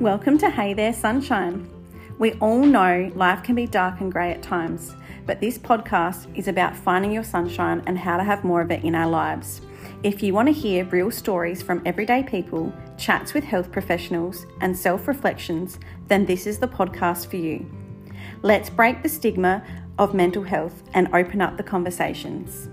[0.00, 1.68] Welcome to Hey There Sunshine.
[2.20, 4.94] We all know life can be dark and grey at times,
[5.26, 8.84] but this podcast is about finding your sunshine and how to have more of it
[8.84, 9.60] in our lives.
[10.04, 14.78] If you want to hear real stories from everyday people, chats with health professionals, and
[14.78, 17.68] self reflections, then this is the podcast for you.
[18.42, 19.64] Let's break the stigma
[19.98, 22.68] of mental health and open up the conversations.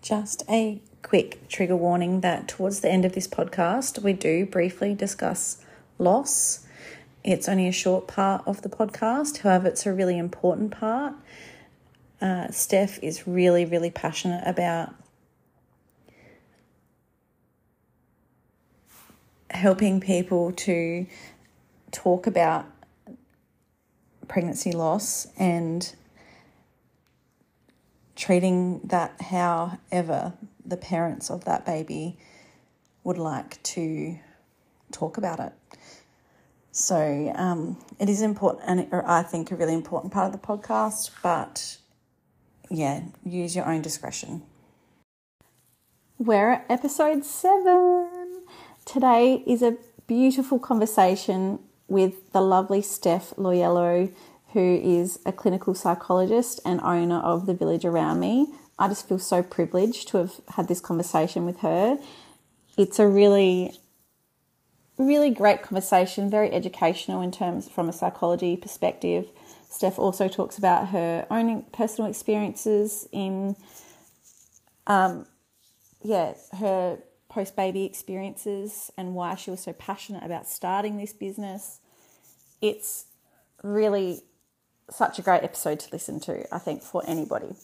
[0.00, 4.94] Just a quick trigger warning that towards the end of this podcast, we do briefly
[4.94, 5.64] discuss
[5.98, 6.66] loss.
[7.24, 11.14] It's only a short part of the podcast, however, it's a really important part.
[12.20, 14.94] Uh, Steph is really, really passionate about
[19.50, 21.06] helping people to
[21.90, 22.66] talk about
[24.28, 25.94] pregnancy loss and
[28.14, 30.34] treating that however
[30.70, 32.16] the parents of that baby
[33.04, 34.18] would like to
[34.92, 35.52] talk about it.
[36.72, 41.10] So um, it is important, and I think a really important part of the podcast,
[41.22, 41.78] but
[42.70, 44.42] yeah, use your own discretion.
[46.16, 48.42] We're at episode seven.
[48.84, 54.12] Today is a beautiful conversation with the lovely Steph Loielo,
[54.52, 58.46] who is a clinical psychologist and owner of The Village Around Me.
[58.80, 61.98] I just feel so privileged to have had this conversation with her.
[62.78, 63.78] It's a really,
[64.96, 69.28] really great conversation, very educational in terms from a psychology perspective.
[69.68, 73.54] Steph also talks about her own personal experiences in,
[74.86, 75.26] um,
[76.02, 81.80] yeah, her post baby experiences and why she was so passionate about starting this business.
[82.62, 83.04] It's
[83.62, 84.22] really
[84.90, 87.54] such a great episode to listen to, I think, for anybody.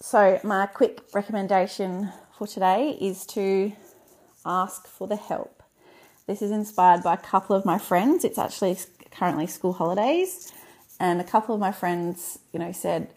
[0.00, 3.72] So, my quick recommendation for today is to
[4.46, 5.60] ask for the help.
[6.28, 8.24] This is inspired by a couple of my friends.
[8.24, 8.78] It's actually
[9.10, 10.52] currently school holidays,
[11.00, 13.12] and a couple of my friends, you know, said,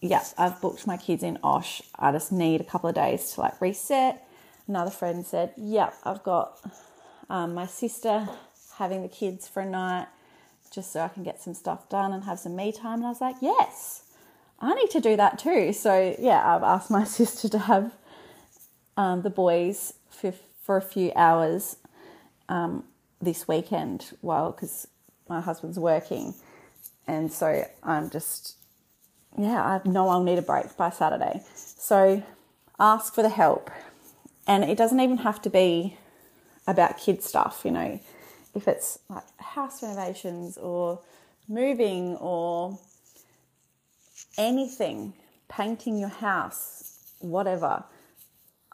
[0.00, 1.82] "Yeah, I've booked my kids in Osh.
[1.98, 4.26] I just need a couple of days to like reset."
[4.66, 6.58] Another friend said, "Yeah, I've got
[7.28, 8.26] um, my sister
[8.78, 10.06] having the kids for a night."
[10.70, 13.00] just so I can get some stuff done and have some me time.
[13.00, 14.01] And I was like, yes,
[14.62, 15.72] I need to do that too.
[15.72, 17.92] So yeah, I've asked my sister to have
[18.96, 21.76] um, the boys for for a few hours
[22.48, 22.84] um,
[23.20, 24.86] this weekend while because
[25.28, 26.34] my husband's working,
[27.06, 28.56] and so I'm just
[29.36, 31.42] yeah I know I'll need a break by Saturday.
[31.54, 32.22] So
[32.78, 33.70] ask for the help,
[34.46, 35.98] and it doesn't even have to be
[36.66, 38.00] about kid stuff, you know
[38.54, 41.00] if it's like house renovations or
[41.48, 42.78] moving or
[44.38, 45.14] anything,
[45.48, 47.84] painting your house, whatever,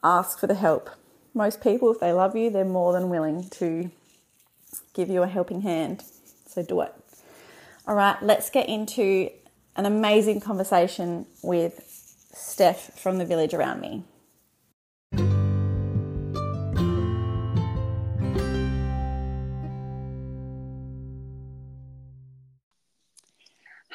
[0.03, 0.91] ask for the help.
[1.35, 3.91] Most people, if they love you, they're more than willing to
[4.95, 6.03] give you a helping hand.
[6.47, 6.95] So do it.
[7.87, 9.31] All right, let's get into
[9.77, 11.85] an amazing conversation with
[12.33, 14.05] Steph from the village around me.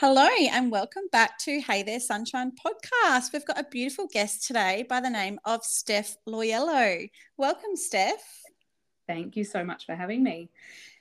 [0.06, 3.32] Hello, and welcome back to Hey There Sunshine podcast.
[3.32, 7.10] We've got a beautiful guest today by the name of Steph Loielo.
[7.38, 8.22] Welcome, Steph.
[9.08, 10.50] Thank you so much for having me.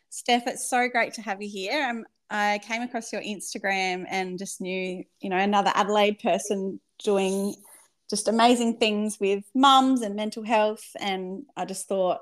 [0.08, 1.84] Steph, it's so great to have you here.
[1.84, 7.56] Um, I came across your Instagram and just knew, you know, another Adelaide person doing
[8.08, 10.88] just amazing things with mums and mental health.
[11.00, 12.20] And I just thought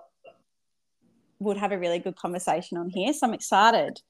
[1.40, 3.12] we'd have a really good conversation on here.
[3.12, 4.00] So I'm excited.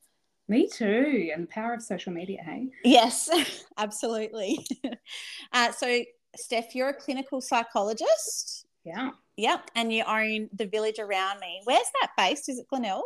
[0.50, 1.31] Me too.
[1.33, 2.66] And the power of social media, hey?
[2.83, 3.31] Yes,
[3.78, 4.59] absolutely.
[5.53, 6.03] uh, so,
[6.37, 8.66] Steph, you're a clinical psychologist.
[8.83, 9.10] Yeah.
[9.37, 9.71] Yep.
[9.77, 11.60] And you own the village around me.
[11.65, 12.49] Where's that based?
[12.49, 13.05] Is it Glenelg?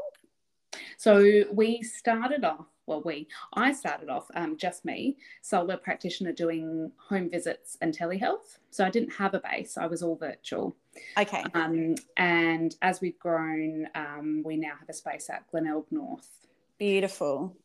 [0.96, 6.92] So we started off, well, we, I started off um, just me, solo practitioner doing
[6.96, 8.56] home visits and telehealth.
[8.70, 10.76] So I didn't have a base, I was all virtual.
[11.18, 11.44] Okay.
[11.52, 16.44] Um, and as we've grown, um, we now have a space at Glenelg North.
[16.78, 17.56] Beautiful.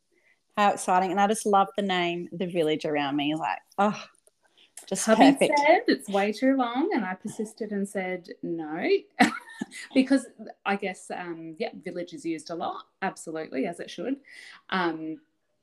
[0.56, 1.10] How exciting.
[1.10, 3.34] And I just love the name, The Village Around Me.
[3.34, 4.02] Like, oh,
[4.86, 5.58] just Hubby perfect.
[5.58, 6.90] said it's way too long.
[6.94, 8.88] And I persisted and said no.
[9.94, 10.26] because
[10.64, 14.16] I guess, um, yeah, village is used a lot, absolutely, as it should.
[14.70, 15.18] Um,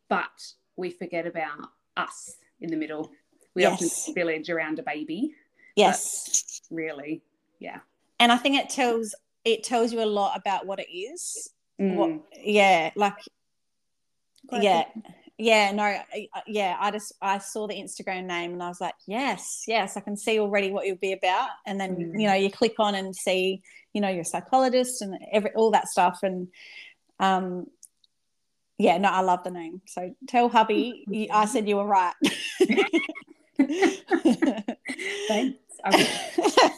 [0.09, 3.11] but we forget about us in the middle.
[3.53, 3.81] We yes.
[3.81, 5.33] often village around a baby.
[5.75, 6.61] Yes.
[6.71, 7.21] Really,
[7.59, 7.79] yeah.
[8.19, 9.15] And I think it tells
[9.45, 11.51] it tells you a lot about what it is.
[11.79, 11.95] Mm.
[11.95, 12.11] What,
[12.43, 13.15] yeah, like
[14.47, 14.83] Quite yeah,
[15.38, 16.77] yeah, no, I- yeah.
[16.79, 20.15] I just I saw the Instagram name and I was like, yes, yes, I can
[20.17, 21.49] see already what you'll be about.
[21.65, 22.19] And then Mm.
[22.21, 23.61] you know you click on and see,
[23.94, 26.19] you know, you're psychologist and every all that stuff.
[26.23, 26.47] And
[27.19, 27.67] um,
[28.77, 29.81] yeah, no, I love the name.
[29.88, 32.13] So tell hubby, you, I said you were right.
[35.27, 35.57] Thanks.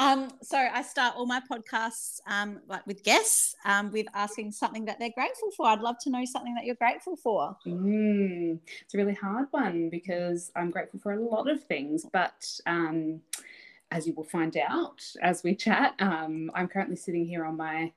[0.00, 4.86] Um, so I start all my podcasts um, like with guests um, with asking something
[4.86, 5.66] that they're grateful for.
[5.66, 7.54] I'd love to know something that you're grateful for.
[7.66, 12.48] Mm, it's a really hard one because I'm grateful for a lot of things, but
[12.64, 13.20] um,
[13.90, 17.92] as you will find out as we chat, um, I'm currently sitting here on my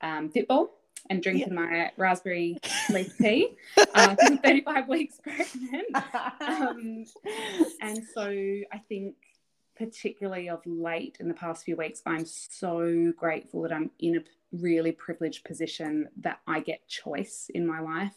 [0.00, 0.68] um, Fitball
[1.10, 2.56] and drinking my raspberry
[2.90, 3.54] leaf tea.
[3.94, 5.88] Uh, 'cause I'm 35 weeks pregnant.
[6.46, 7.04] Um,
[7.80, 9.14] and so I think,
[9.76, 14.20] particularly of late in the past few weeks, I'm so grateful that I'm in a
[14.52, 18.14] really privileged position that I get choice in my life.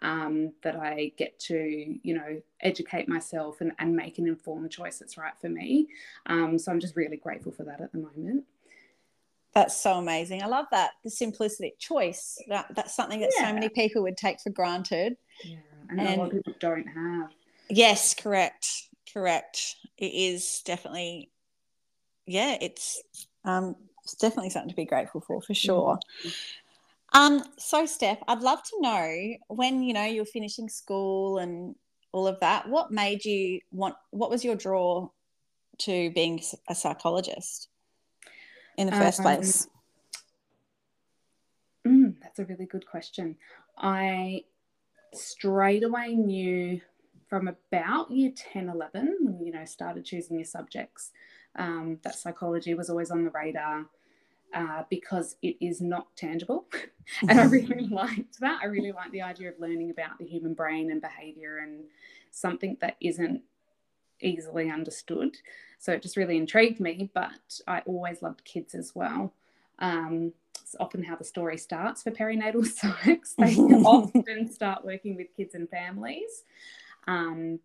[0.00, 5.00] Um, that I get to, you know, educate myself and, and make an informed choice
[5.00, 5.88] that's right for me.
[6.26, 8.44] Um, so I'm just really grateful for that at the moment.
[9.54, 10.40] That's so amazing.
[10.40, 12.38] I love that the simplicity choice.
[12.46, 13.48] That that's something that Yeah.
[13.48, 15.16] so many people would take for granted.
[15.42, 15.56] Yeah,
[15.90, 17.32] and, a lot And- of people don't have.
[17.68, 19.76] Yes, correct, correct.
[19.96, 21.30] It is definitely,
[22.26, 23.02] yeah, it's
[23.44, 25.98] um, it's definitely something to be grateful for for sure.
[27.12, 31.74] Um, so Steph, I'd love to know when you know you're finishing school and
[32.12, 32.68] all of that.
[32.68, 33.94] What made you want?
[34.10, 35.08] What was your draw
[35.78, 37.68] to being a psychologist
[38.76, 39.68] in the first Um, place?
[41.86, 43.36] Mm, that's a really good question.
[43.78, 44.44] I
[45.14, 46.80] straight away knew
[47.28, 51.10] from about year 10, 11, when you know started choosing your subjects,
[51.56, 53.86] um, that psychology was always on the radar
[54.54, 56.66] uh, because it is not tangible,
[57.28, 58.60] and I really liked that.
[58.62, 61.84] I really liked the idea of learning about the human brain and behavior and
[62.30, 63.42] something that isn't
[64.20, 65.36] easily understood.
[65.78, 67.10] So it just really intrigued me.
[67.14, 69.32] But I always loved kids as well.
[69.78, 73.34] Um, it's often how the story starts for perinatal psychs.
[73.36, 76.44] They often start working with kids and families
[77.08, 77.58] um,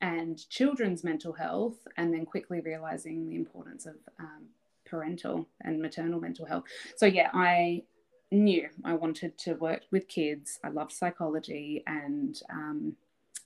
[0.00, 4.46] and children's mental health, and then quickly realizing the importance of um,
[4.86, 6.64] parental and maternal mental health.
[6.96, 7.82] So, yeah, I
[8.30, 10.60] knew I wanted to work with kids.
[10.62, 12.96] I loved psychology, and um,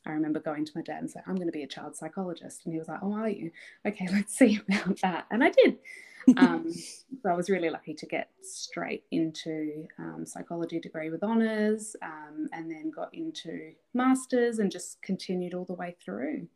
[0.07, 2.63] I remember going to my dad and saying, I'm going to be a child psychologist.
[2.65, 3.51] And he was like, Oh, are you?
[3.87, 5.27] Okay, let's see about that.
[5.31, 5.79] And I did
[6.37, 6.73] um,
[7.23, 12.49] so I was really lucky to get straight into um, psychology degree with honours, um,
[12.53, 16.47] and then got into masters and just continued all the way through.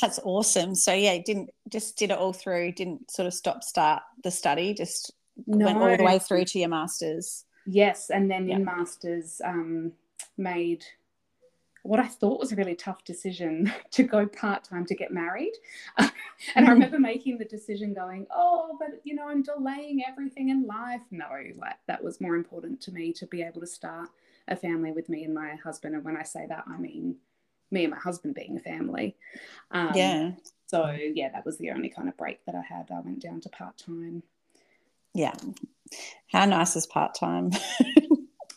[0.00, 0.74] That's awesome.
[0.74, 2.72] So yeah, didn't just did it all through.
[2.72, 4.74] Didn't sort of stop start the study.
[4.74, 5.12] Just
[5.46, 7.44] went all the way through to your masters.
[7.66, 8.56] Yes, and then Yeah.
[8.56, 9.92] in masters, um,
[10.36, 10.84] made
[11.84, 15.52] what I thought was a really tough decision to go part time to get married.
[15.98, 20.66] and I remember making the decision going, oh, but you know, I'm delaying everything in
[20.66, 21.02] life.
[21.10, 21.26] No,
[21.56, 24.08] like that was more important to me to be able to start
[24.48, 25.94] a family with me and my husband.
[25.94, 27.16] And when I say that, I mean
[27.70, 29.16] me and my husband being a family.
[29.70, 30.32] Um, yeah,
[30.66, 32.90] So, yeah, that was the only kind of break that I had.
[32.90, 34.22] I went down to part time.
[35.14, 35.34] yeah.
[36.32, 37.50] How nice is part time?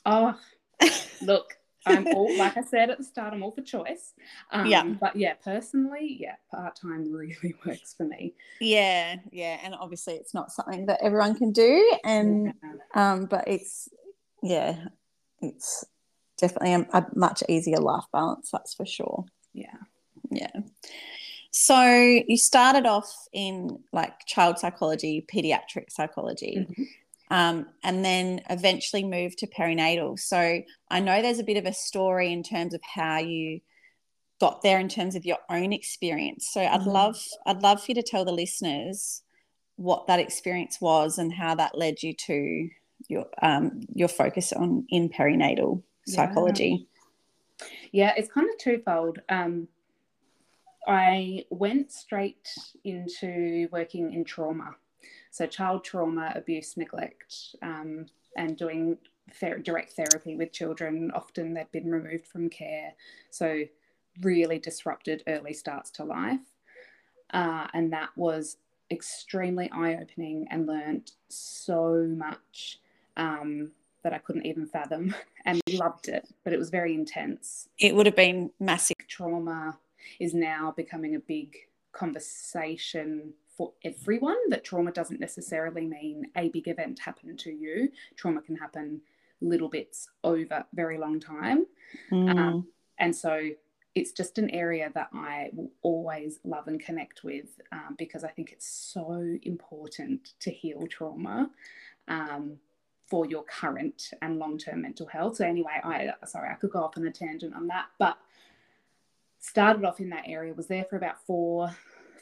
[0.09, 0.39] Oh,
[1.21, 1.56] look,
[1.88, 4.13] I'm all like I said at the start, I'm all for choice.
[4.51, 4.84] Um, Yeah.
[5.00, 8.34] But yeah, personally, yeah, part time really works for me.
[8.62, 9.60] yeah, yeah.
[9.63, 11.91] And obviously, it's not something that everyone can do.
[12.03, 13.12] And Yeah.
[13.13, 13.89] um, but it's
[14.44, 14.86] yeah,
[15.41, 15.86] it's
[16.38, 18.50] definitely a, a much easier life balance.
[18.51, 19.25] That's for sure.
[19.53, 19.75] yeah.
[20.29, 20.51] Yeah.
[21.51, 21.82] So
[22.27, 26.86] you started off in like child psychology, pediatric psychology, Mhm.
[27.29, 30.19] Um, and then eventually moved to perinatal.
[30.19, 33.60] So I know there's a bit of a story in terms of how you
[34.39, 36.48] got there in terms of your own experience.
[36.51, 36.93] So I'd Mhm.
[36.93, 39.24] love I'd love for you to tell the listeners
[39.75, 42.69] what that experience was and how that led you to
[43.10, 46.15] your um, your focus on in perinatal Yeah.
[46.15, 46.88] psychology.
[47.91, 49.19] Yeah, it's kind of twofold.
[49.29, 49.67] Um,
[50.88, 52.48] I went straight
[52.84, 54.75] into working in trauma.
[55.32, 58.98] So, child trauma, abuse, neglect, um, and doing
[59.34, 61.12] ther- direct therapy with children.
[61.13, 62.94] Often they've been removed from care.
[63.30, 63.63] So,
[64.22, 66.39] really disrupted early starts to life.
[67.32, 68.58] Uh, and that was
[68.89, 72.80] extremely eye opening and learned so much
[73.18, 73.72] um,
[74.04, 75.13] that I couldn't even fathom
[75.46, 77.68] and loved it, but it was very intense.
[77.80, 78.96] It would have been massive.
[79.08, 79.77] Trauma
[80.20, 81.56] is now becoming a big
[81.92, 87.90] conversation for everyone that trauma doesn't necessarily mean a big event happened to you.
[88.16, 89.02] Trauma can happen
[89.42, 91.66] little bits over very long time.
[92.12, 92.38] Mm.
[92.38, 92.68] Um,
[93.00, 93.50] and so
[93.96, 98.30] it's just an area that I will always love and connect with um, because I
[98.30, 101.50] think it's so important to heal trauma
[102.08, 102.58] um,
[103.08, 105.38] for your current and long term mental health.
[105.38, 108.18] So, anyway, I sorry, I could go off on a tangent on that, but
[109.40, 111.76] started off in that area, was there for about four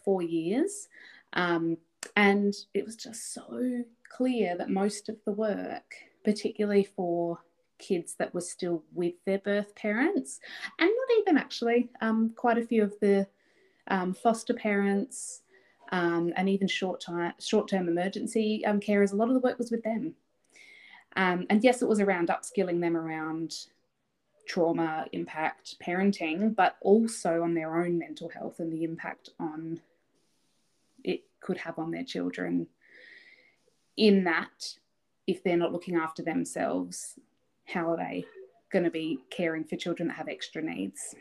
[0.04, 0.88] four years.
[1.34, 1.78] Um,
[2.16, 7.40] and it was just so clear that most of the work, particularly for
[7.78, 10.40] kids that were still with their birth parents,
[10.80, 13.28] and not even actually, um, quite a few of the
[13.88, 15.42] um, foster parents
[15.92, 17.04] um, and even short
[17.40, 20.16] short-term emergency um, carers, a lot of the work was with them.
[21.16, 23.54] Um, and yes, it was around upskilling them around
[24.48, 29.80] trauma impact parenting, but also on their own mental health and the impact on
[31.46, 32.68] could have on their children.
[33.98, 34.74] In that,
[35.28, 37.20] if they're not looking after themselves,
[37.66, 38.26] how are they
[38.72, 41.16] going to be caring for children that have extra needs?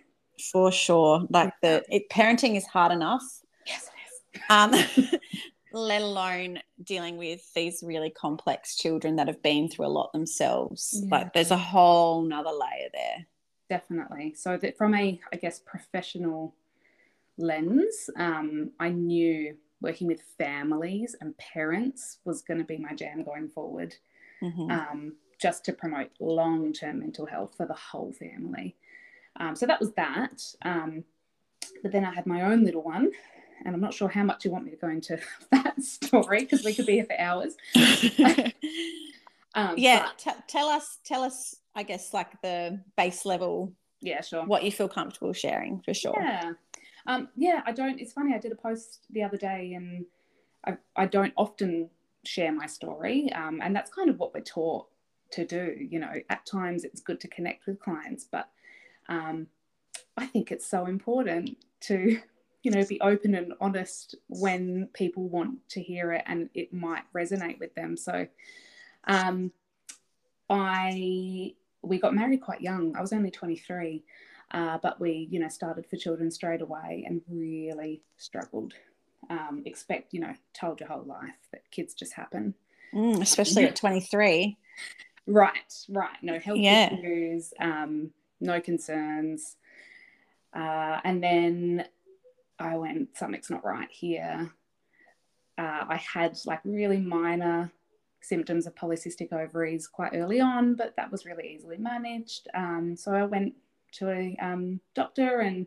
[0.50, 1.26] For sure.
[1.28, 3.22] Like the it, parenting is hard enough.
[3.66, 3.90] Yes,
[4.32, 5.02] it is.
[5.04, 5.10] Um,
[5.72, 11.00] let alone dealing with these really complex children that have been through a lot themselves.
[11.02, 11.08] Yeah.
[11.10, 13.26] Like there's a whole nother layer there.
[13.68, 14.34] Definitely.
[14.34, 16.54] So that from a, I guess, professional
[17.36, 23.22] lens, um, I knew working with families and parents was going to be my jam
[23.22, 23.94] going forward.
[24.42, 24.70] Mhm.
[24.70, 28.76] um, just to promote long term mental health for the whole family.
[29.36, 30.42] Um, so that was that.
[30.62, 31.04] Um,
[31.82, 33.10] but then I had my own little one,
[33.64, 35.18] and I'm not sure how much you want me to go into
[35.52, 37.56] that story because we could be here for hours.
[39.56, 44.20] Um, yeah, but- t- tell us, tell us, I guess, like the base level, yeah,
[44.20, 44.44] sure.
[44.44, 46.16] what you feel comfortable sharing for sure.
[46.18, 46.52] Yeah.
[47.06, 48.00] Um, yeah, I don't.
[48.00, 48.34] It's funny.
[48.34, 50.06] I did a post the other day, and
[50.66, 51.90] I, I don't often
[52.24, 54.86] share my story, um, and that's kind of what we're taught
[55.32, 55.76] to do.
[55.78, 58.48] You know, at times it's good to connect with clients, but
[59.08, 59.48] um,
[60.16, 62.18] I think it's so important to,
[62.62, 67.02] you know, be open and honest when people want to hear it, and it might
[67.14, 67.96] resonate with them.
[67.96, 68.26] So,
[69.06, 69.52] um,
[70.48, 72.96] I we got married quite young.
[72.96, 74.04] I was only twenty three.
[74.50, 78.74] Uh, but we, you know, started for children straight away and really struggled.
[79.30, 82.54] Um, expect, you know, told your whole life that kids just happen.
[82.94, 84.56] Mm, especially at 23.
[85.26, 86.16] Right, right.
[86.22, 86.92] No health Yeah.
[86.92, 88.10] issues, um,
[88.40, 89.56] no concerns.
[90.54, 91.86] Uh, and then
[92.58, 94.52] I went, something's not right here.
[95.56, 97.72] Uh, I had like really minor
[98.20, 102.48] symptoms of polycystic ovaries quite early on, but that was really easily managed.
[102.54, 103.54] Um, so I went
[103.98, 105.66] to a um, doctor and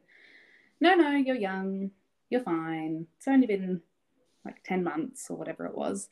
[0.80, 1.92] no, no, you're young,
[2.30, 3.08] you're fine.
[3.18, 3.82] It's only been
[4.46, 6.10] like 10 months or whatever it was.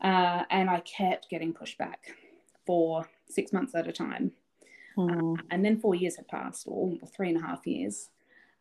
[0.00, 2.14] Uh, and I kept getting pushed back
[2.66, 4.32] for six months at a time.
[4.96, 5.38] Mm.
[5.50, 8.10] And then four years had passed, or three and a half years.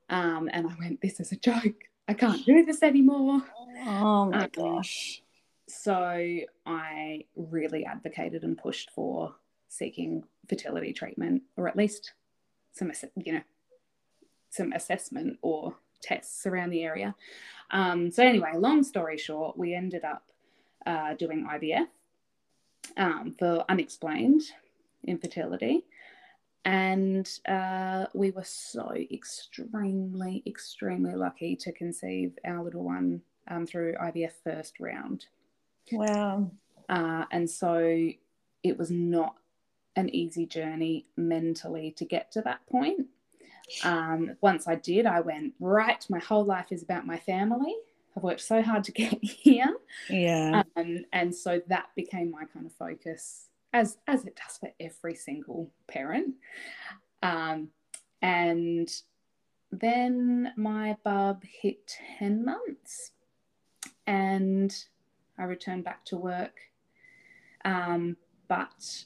[0.10, 1.84] Um, and I went, This is a joke.
[2.08, 3.42] I can't do this anymore.
[3.86, 5.22] Oh my Um, gosh.
[5.68, 9.36] So I really advocated and pushed for
[9.68, 12.14] seeking fertility treatment, or at least
[12.78, 13.42] some, you know,
[14.50, 17.16] some assessment or tests around the area.
[17.72, 20.24] Um, so anyway, long story short, we ended up
[20.86, 21.88] uh, doing IVF
[22.96, 24.42] um, for unexplained
[25.06, 25.86] infertility.
[26.66, 33.96] And uh, we were so extremely, extremely lucky to conceive our little one um, through
[33.96, 35.28] IVF first round.
[35.92, 36.52] Wow.
[36.90, 38.10] Uh, and so
[38.64, 39.36] it was not
[39.98, 43.08] an easy journey mentally to get to that point.
[43.84, 47.75] Um, once I did, I went, right, my whole life is about my family.
[48.16, 49.75] I've worked so hard to get here.
[50.10, 50.63] Yeah.
[50.75, 55.16] Um, and so that became my kind of focus, as, as it does for every
[55.16, 56.36] single parent.
[57.22, 57.70] Um,
[58.22, 58.89] and
[59.72, 63.12] then my bub hit 10 months
[64.06, 64.74] and
[65.38, 66.60] I returned back to work.
[67.66, 68.16] Um,
[68.48, 69.06] but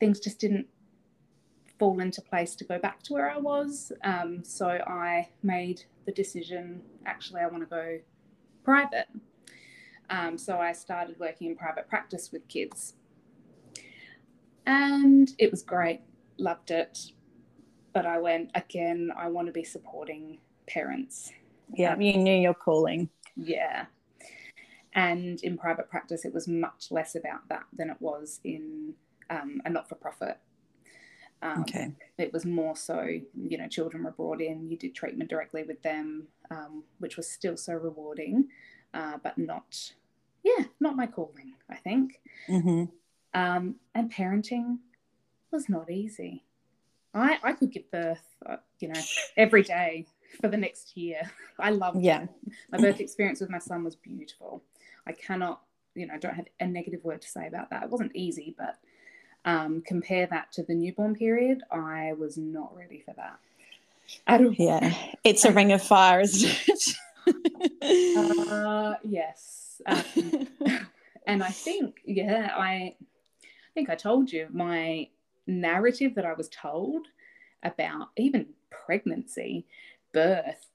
[0.00, 0.66] things just didn't
[1.78, 3.92] fall into place to go back to where I was.
[4.02, 7.98] Um, so I made the decision actually, I want to go
[8.64, 9.06] private.
[10.10, 12.94] Um, so I started working in private practice with kids.
[14.66, 16.00] And it was great,
[16.38, 17.12] loved it.
[17.92, 21.32] But I went again, I want to be supporting parents.
[21.74, 21.96] yeah.
[21.98, 23.08] You knew your calling.
[23.36, 23.86] Yeah.
[24.94, 28.94] And in private practice, it was much less about that than it was in
[29.30, 30.38] um, a not for profit.
[31.42, 31.92] Um, Okay.
[32.18, 35.80] It was more so, you know, children were brought in, you did treatment directly with
[35.82, 38.48] them, um, which was still so rewarding,
[38.92, 39.92] uh, but not,
[40.42, 42.20] yeah, not my calling, I think.
[42.46, 42.84] hmm
[43.34, 44.78] Um, and parenting
[45.52, 46.44] was not easy.
[47.14, 49.00] I, I could give birth, uh, you know,
[49.36, 50.06] every day
[50.40, 51.22] for the next year.
[51.58, 52.24] I loved Yeah.
[52.24, 52.28] it.
[52.72, 54.62] My birth experience with my son was beautiful.
[55.06, 55.62] I cannot,
[55.94, 57.84] you know, don't have a negative word to say about that.
[57.84, 58.76] It wasn't easy, but
[59.44, 63.38] um, compare that to the newborn period, I was not ready for that
[64.26, 64.52] at all.
[64.52, 64.94] Yeah.
[65.24, 66.94] It's a ring of fire, isn't it?
[67.82, 69.80] Uh, yes.
[69.86, 70.02] Um,
[71.26, 72.94] and I think, yeah, I,
[73.42, 75.08] I think I told you my
[75.46, 77.06] narrative that I was told
[77.62, 79.66] about even pregnancy,
[80.12, 80.68] birth,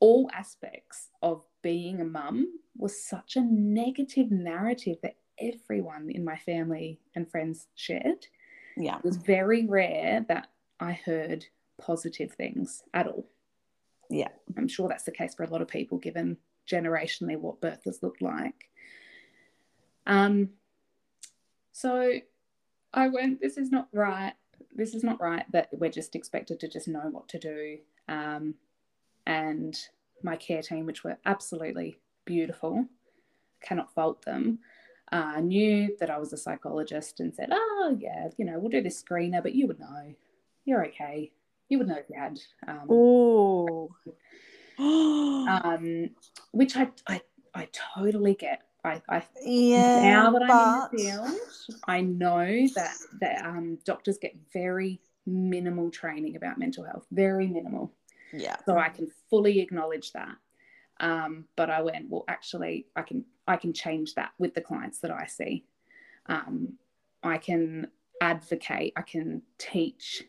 [0.00, 6.36] all aspects of being a mum was such a negative narrative that everyone in my
[6.36, 8.26] family and friends shared.
[8.76, 8.98] yeah.
[8.98, 10.48] It was very rare that
[10.80, 11.46] I heard
[11.80, 13.26] positive things at all.
[14.10, 14.28] Yeah.
[14.56, 16.36] I'm sure that's the case for a lot of people, given
[16.70, 18.68] generationally what birth has looked like.
[20.06, 20.50] Um,
[21.72, 22.14] so
[22.92, 24.32] I went, this is not right.
[24.74, 27.78] This is not right that we're just expected to just know what to do.
[28.08, 28.54] Um,
[29.26, 29.78] and
[30.22, 32.86] my care team, which were absolutely beautiful,
[33.60, 34.60] cannot fault them,
[35.12, 38.82] uh, knew that I was a psychologist and said, oh, yeah, you know, we'll do
[38.82, 40.14] this screener, but you would know.
[40.64, 41.32] You're okay.
[41.68, 42.38] You would know if you had.
[42.66, 43.88] Um, Ooh.
[44.78, 46.10] um,
[46.52, 47.20] which I, I,
[47.54, 48.62] I totally get.
[48.84, 50.02] I, I yeah.
[50.02, 51.40] now that I'm but- in the field,
[51.86, 57.92] I know that that um, doctors get very minimal training about mental health, very minimal.
[58.32, 58.56] Yeah.
[58.66, 60.36] So I can fully acknowledge that.
[61.00, 65.00] Um, but I went, well, actually, I can I can change that with the clients
[65.00, 65.64] that I see.
[66.26, 66.74] Um,
[67.22, 67.88] I can
[68.20, 68.92] advocate.
[68.96, 70.24] I can teach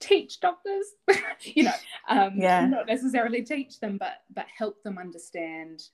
[0.00, 0.86] teach doctors,
[1.42, 1.72] you know,
[2.08, 2.66] um, Yeah.
[2.66, 5.88] not necessarily teach them, but but help them understand.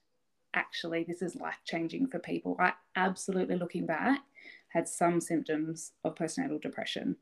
[0.53, 2.57] Actually, this is life changing for people.
[2.61, 4.21] I absolutely, looking back,
[4.69, 7.17] had some symptoms of postnatal depression.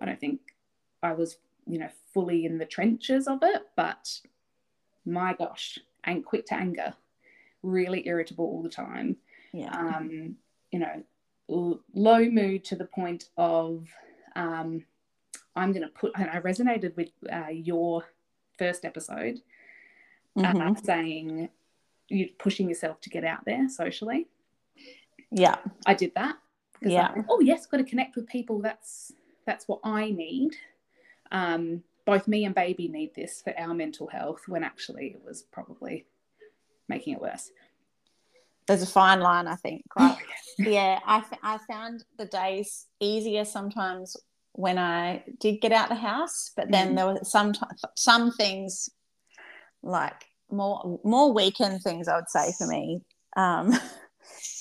[0.00, 0.40] I don't think
[1.02, 4.20] I was, you know, fully in the trenches of it, but
[5.06, 6.94] my gosh, and quick to anger,
[7.66, 9.16] really irritable all the time.
[9.52, 9.70] Yeah.
[9.76, 10.36] Um,
[10.70, 11.02] you know,
[11.50, 13.86] l- low mood to the point of
[14.34, 14.84] um,
[15.54, 18.04] I'm going to put, and I resonated with uh, your
[18.58, 19.40] first episode
[20.36, 20.84] uh, Mhm.
[20.84, 21.48] saying
[22.08, 24.28] you're pushing yourself to get out there socially.
[25.30, 25.56] Yeah.
[25.86, 26.36] I did that.
[26.82, 27.14] Yeah.
[27.14, 28.60] Thought, oh yes, got to connect with people.
[28.60, 29.12] That's
[29.46, 30.56] that's what I need.
[31.32, 34.42] Um, both me and baby need this for our mental health.
[34.46, 36.04] When actually it was probably
[36.88, 37.50] making it worse.
[38.66, 39.82] There's a fine line, I think.
[39.96, 40.18] Like,
[40.58, 44.16] yeah, I, f- I found the days easier sometimes
[44.52, 46.96] when I did get out the house, but then Mhm.
[46.96, 47.52] there were some
[47.94, 48.88] some things
[49.82, 53.00] like more more weekend things I would say for me.
[53.36, 53.72] Um,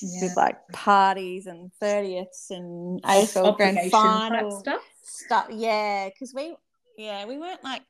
[0.02, 0.28] Yeah.
[0.28, 4.82] with like parties and thirtieths and AFL grand final stuff.
[5.02, 5.48] stuff.
[5.50, 6.56] Yeah, because we
[6.98, 7.82] yeah we weren't like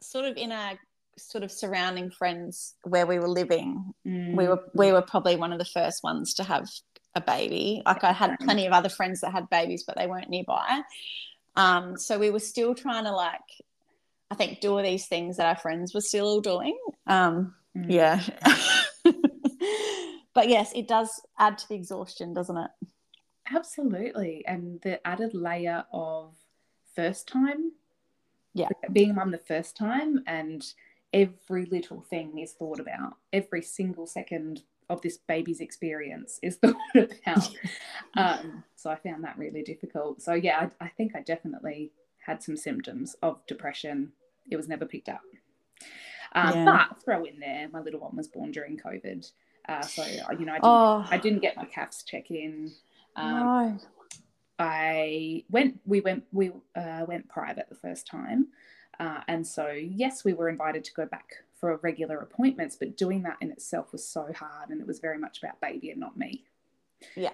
[0.00, 0.76] sort of in a
[1.18, 3.94] sort of surrounding friends where we were living.
[4.04, 4.34] We Mm.
[4.48, 6.68] were we were probably one of the first ones to have
[7.14, 7.82] a baby.
[7.86, 10.82] Like I had plenty of other friends that had babies, but they weren't nearby.
[11.56, 13.40] Um, so we were still trying to like,
[14.30, 16.78] I think, do all these things that our friends were still doing.
[17.06, 17.90] Um, Mm.
[17.92, 18.22] yeah.
[20.34, 22.70] but yes, it does add to the exhaustion, doesn't it?
[23.54, 24.44] Absolutely.
[24.46, 26.34] And the added layer of
[26.94, 27.72] first time.
[28.54, 28.68] Yeah.
[28.92, 30.64] Being a mum the first time and
[31.12, 33.14] every little thing is thought about.
[33.32, 37.50] Every single second of this baby's experience is thought about.
[38.16, 40.22] um, so I found that really difficult.
[40.22, 41.92] So yeah, I, I think I definitely
[42.24, 44.12] had some symptoms of depression.
[44.50, 45.22] It was never picked up.
[46.34, 46.64] Um, Yeah.
[46.64, 49.30] But throw in there, my little one was born during COVID.
[49.68, 52.72] Uh, so, you know, I didn't, Oh, I didn't get my CAFS check in.
[53.16, 53.78] Um, no.
[54.58, 55.80] I went.
[55.84, 56.24] We went.
[56.32, 58.48] We uh, went private the first time,
[58.98, 62.76] uh, and so yes, we were invited to go back for regular appointments.
[62.76, 65.90] But doing that in itself was so hard, and it was very much about baby
[65.90, 66.44] and not me.
[67.14, 67.32] Yeah,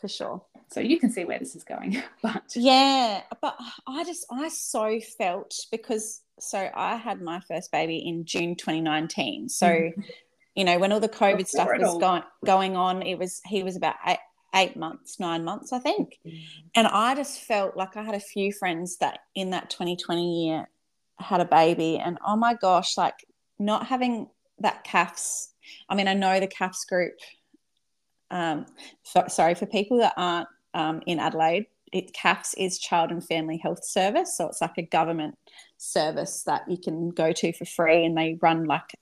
[0.00, 0.42] for sure.
[0.68, 2.00] So you can see where this is going.
[2.22, 7.98] But Yeah, but I just I so felt because so I had my first baby
[7.98, 9.48] in June 2019.
[9.48, 10.04] So Mhm.
[10.54, 13.62] you know when all the COVID Before stuff was going going on, it was he
[13.62, 14.18] was about eight,
[14.54, 16.18] eight months, nine months, I think.
[16.74, 20.68] And I just felt like I had a few friends that in that 2020 year
[21.20, 23.26] had a baby, and oh my gosh, like
[23.58, 24.28] not having
[24.58, 25.48] that CAFS.
[25.88, 27.14] I mean, I know the CAFS group.
[28.30, 28.66] Um,
[29.02, 31.66] so, sorry for people that aren't um, in Adelaide.
[31.92, 35.36] It CAFS is Child and Family Health Service, so it's like a government
[35.76, 38.94] service that you can go to for free, and they run like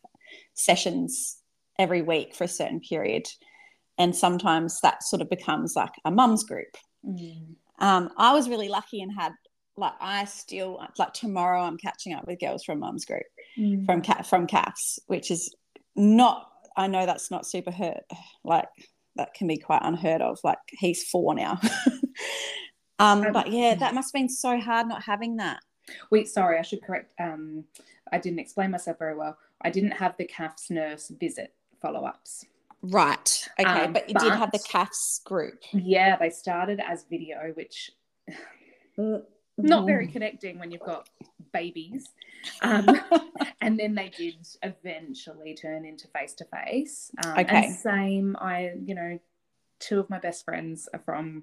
[0.55, 1.39] sessions
[1.79, 3.27] every week for a certain period.
[3.99, 6.77] And sometimes that sort of becomes like a mum's group
[7.07, 7.55] Mm.
[7.79, 9.33] Um, I was really lucky and had
[9.79, 13.23] like I still like tomorrow I'm catching up with girls from Mum's Group
[13.59, 13.87] Mm.
[13.87, 15.55] from cat from CAFS, which is
[15.97, 16.51] not.
[16.77, 18.05] I know that's not super hurt.
[18.45, 18.69] Like
[19.17, 20.39] that can be quite unheard of.
[20.45, 21.59] Like he's four now.
[23.01, 25.61] um, Um, but yeah, that must have been so hard not having that.
[26.11, 27.13] Wait, sorry, I should correct.
[27.19, 27.65] Um,
[28.13, 29.37] I didn't explain myself very well.
[29.63, 32.45] I didn't have the CAFS nurse visit follow ups.
[32.83, 33.49] Right.
[33.59, 35.61] Okay, Um, but you did have the but- CAFS group.
[35.73, 37.91] Yeah, they started as video, which
[39.59, 41.09] not very connecting when you've got
[41.53, 42.09] babies.
[42.63, 42.87] Um,
[43.61, 47.11] and then they did eventually turn into face to face.
[47.27, 47.45] Okay.
[47.67, 49.19] And same, I, you know,
[49.81, 51.43] two of my best friends are from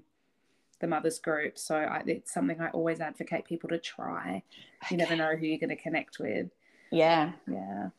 [0.79, 1.57] the mothers group.
[1.57, 4.41] So I, it's something I always advocate people to try.
[4.89, 6.47] You never know who you're going to connect with.
[6.91, 7.33] Yeah.
[7.45, 7.89] Yeah.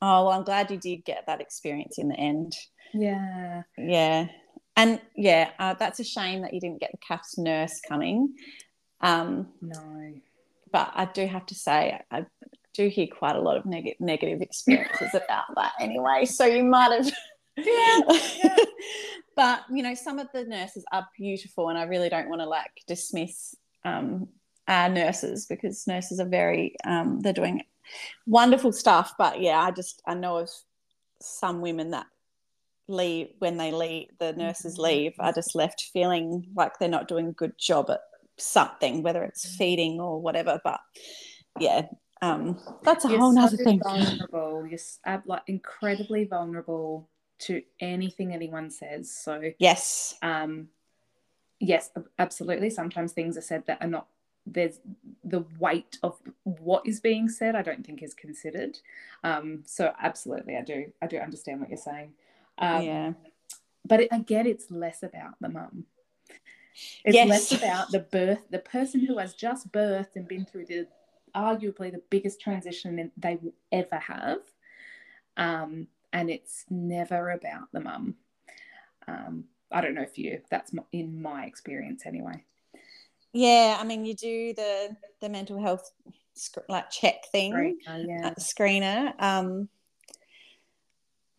[0.00, 2.56] Oh, well, I'm glad you did get that experience in the end.
[2.92, 3.62] Yeah.
[3.76, 4.28] Yeah.
[4.76, 8.34] And yeah, uh, that's a shame that you didn't get the CAFS nurse coming.
[9.02, 10.14] Um, No.
[10.70, 12.26] but I do have to say, I
[12.74, 16.24] do hear quite a lot of neg- negative experiences about that anyway.
[16.24, 17.12] So you might have.
[17.54, 18.00] Yeah,
[19.36, 22.46] but, you know, some of the nurses are beautiful, and I really don't want to
[22.48, 24.28] like dismiss um,
[24.66, 27.62] our nurses because nurses are very, um, they're doing
[28.26, 29.12] wonderful stuff.
[29.18, 30.50] But yeah, I just, I know of
[31.20, 32.06] some women that
[32.88, 37.28] leave when they leave the nurses leave are just left feeling like they're not doing
[37.28, 38.00] a good job at
[38.42, 40.80] something whether it's feeding or whatever but
[41.58, 41.86] yeah
[42.22, 44.66] um that's a You're whole nother so thing vulnerable.
[44.66, 47.08] You're like incredibly vulnerable
[47.40, 49.10] to anything anyone says.
[49.10, 50.68] So yes um,
[51.58, 52.70] yes, absolutely.
[52.70, 54.06] Sometimes things are said that are not.
[54.44, 54.80] There's
[55.24, 57.54] the weight of what is being said.
[57.54, 58.78] I don't think is considered.
[59.22, 60.92] Um, so absolutely, I do.
[61.00, 62.12] I do understand what you're saying.
[62.58, 63.12] Um, yeah
[63.84, 65.86] but it, again, it's less about the mum.
[67.04, 67.28] It's Yes.
[67.28, 70.88] less about the birth, the person who has just birthed and been through the
[71.34, 74.40] arguably the biggest transition they will ever have.
[75.36, 78.16] Um, and it's never about the mum.
[79.08, 82.44] Um, I don't know if you, that's in my experience anyway.
[83.34, 85.90] yeah i mean you do the the mental health
[86.34, 87.78] sc- like check thing.
[87.86, 88.26] Uh, yeah.
[88.26, 89.68] at the screener um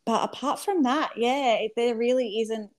[0.06, 2.72] but apart from that yeah it, there really isn't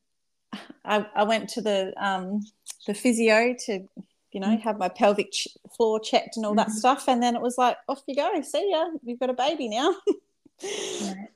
[0.85, 2.40] I, I went to the um
[2.87, 3.88] the physio to
[4.33, 6.73] you know have my pelvic ch- floor checked and all that Mhm.
[6.73, 9.69] stuff and then it was like off you go see ya you've got a baby
[9.69, 9.95] now
[10.62, 11.29] Right.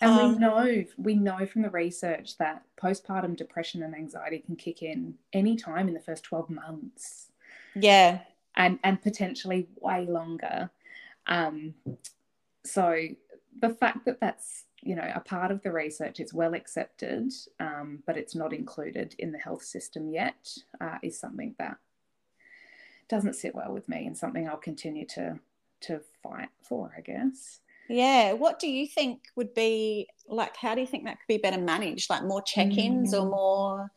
[0.00, 4.56] And Um, we know we know from the research that postpartum depression and anxiety can
[4.56, 7.30] kick in any time in the first 12 months.
[7.74, 8.20] yeah
[8.56, 10.70] and and potentially way longer.
[11.26, 11.74] Um,
[12.64, 13.06] so
[13.58, 18.02] the fact that that's you know a part of the research, it's well accepted, um,
[18.06, 21.76] but it's not included in the health system yet, uh, is something that
[23.08, 25.38] doesn't sit well with me, and something I'll continue to
[25.82, 27.60] to fight for, I guess.
[27.88, 31.38] yeah what do you think would be like how do you think that could be
[31.38, 33.30] better managed like more check-ins or Mm.
[33.30, 33.90] more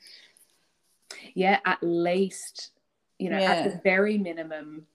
[1.33, 2.71] Yeah, at least
[3.17, 4.85] you know at the very minimum.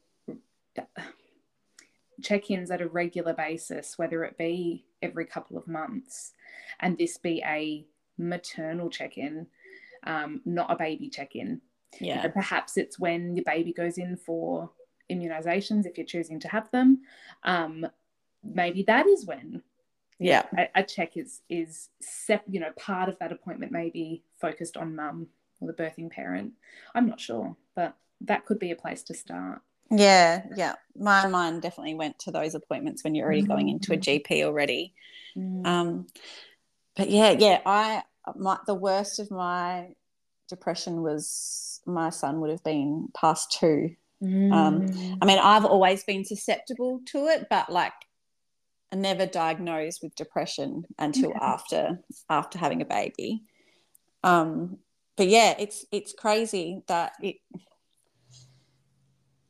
[2.24, 6.32] Check-ins at a regular basis whether it be every couple of months
[6.80, 7.86] and this be a
[8.18, 9.46] maternal check-in
[10.06, 11.60] um, not a baby check-in.
[12.00, 12.22] You yeah.
[12.22, 14.70] Know, perhaps it's when your baby goes in for
[15.10, 17.02] immunizations if you're choosing to have them
[17.44, 17.86] um,
[18.42, 19.62] maybe that is when
[20.18, 20.44] yeah.
[20.56, 24.76] a, a check is is sep- you know part of that appointment may be focused
[24.76, 25.28] on mum
[25.60, 26.52] or the birthing parent.
[26.94, 31.62] I'm not sure but that could be a place to start yeah yeah my mind
[31.62, 34.02] definitely went to those appointments when you're already going into a Mm.
[34.26, 34.94] gp already
[35.36, 35.66] Mm.
[35.66, 36.06] um
[36.96, 38.02] but yeah yeah i
[38.36, 39.88] my the worst of my
[40.48, 45.18] depression was my son would have been past two um, Mm.
[45.20, 47.92] i mean i've always been susceptible to it but like
[48.92, 51.98] I never diagnosed with depression until after
[52.30, 53.42] after having a baby
[54.22, 54.78] um
[55.16, 57.36] but yeah it's it's crazy that it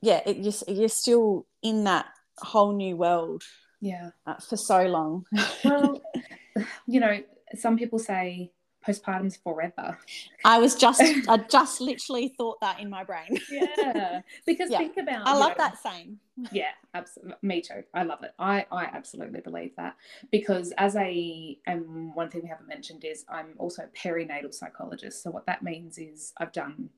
[0.05, 2.07] yeah it, you're, you're still in that
[2.39, 3.43] whole new world
[3.81, 5.25] yeah uh, for so long
[5.65, 6.01] well
[6.87, 7.21] you know
[7.57, 8.51] some people say
[8.87, 9.97] postpartum's forever
[10.45, 13.29] I was just, I just literally thought that in my brain.
[13.51, 14.77] yeah because Yeah.
[14.79, 16.19] think about I love know, that saying.
[16.53, 19.97] yeah absolutely me too i love it i i absolutely believe that
[20.31, 25.23] because as a and one thing we haven't mentioned is i'm also a perinatal psychologist
[25.23, 26.91] so what that means is i've done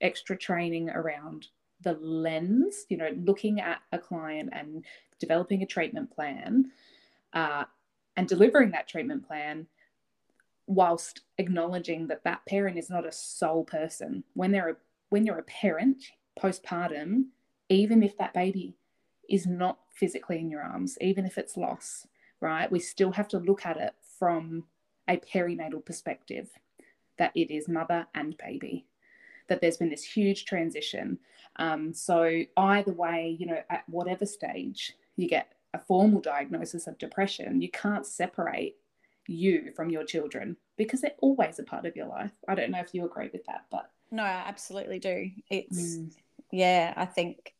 [0.00, 1.46] extra training around
[1.82, 4.84] the lens you know looking at a client and
[5.20, 6.70] developing a treatment plan
[7.34, 7.64] uh,
[8.16, 9.66] and delivering that treatment plan
[10.66, 14.76] whilst acknowledging that that parent is not a sole person when they're a
[15.10, 16.04] when you're a parent
[16.38, 17.24] postpartum,
[17.68, 18.76] even if that baby
[19.28, 22.06] is not physically in your arms, even if it's loss,
[22.40, 22.70] right?
[22.70, 24.64] We still have to look at it from
[25.08, 26.50] a perinatal perspective
[27.18, 28.86] that it is mother and baby,
[29.48, 31.18] that there's been this huge transition.
[31.56, 36.98] Um, so, either way, you know, at whatever stage you get a formal diagnosis of
[36.98, 38.76] depression, you can't separate
[39.26, 42.32] you from your children because they're always a part of your life.
[42.48, 45.30] I don't know if you agree with that, but no, I absolutely do.
[45.50, 46.12] It's mm.
[46.50, 47.54] yeah, I think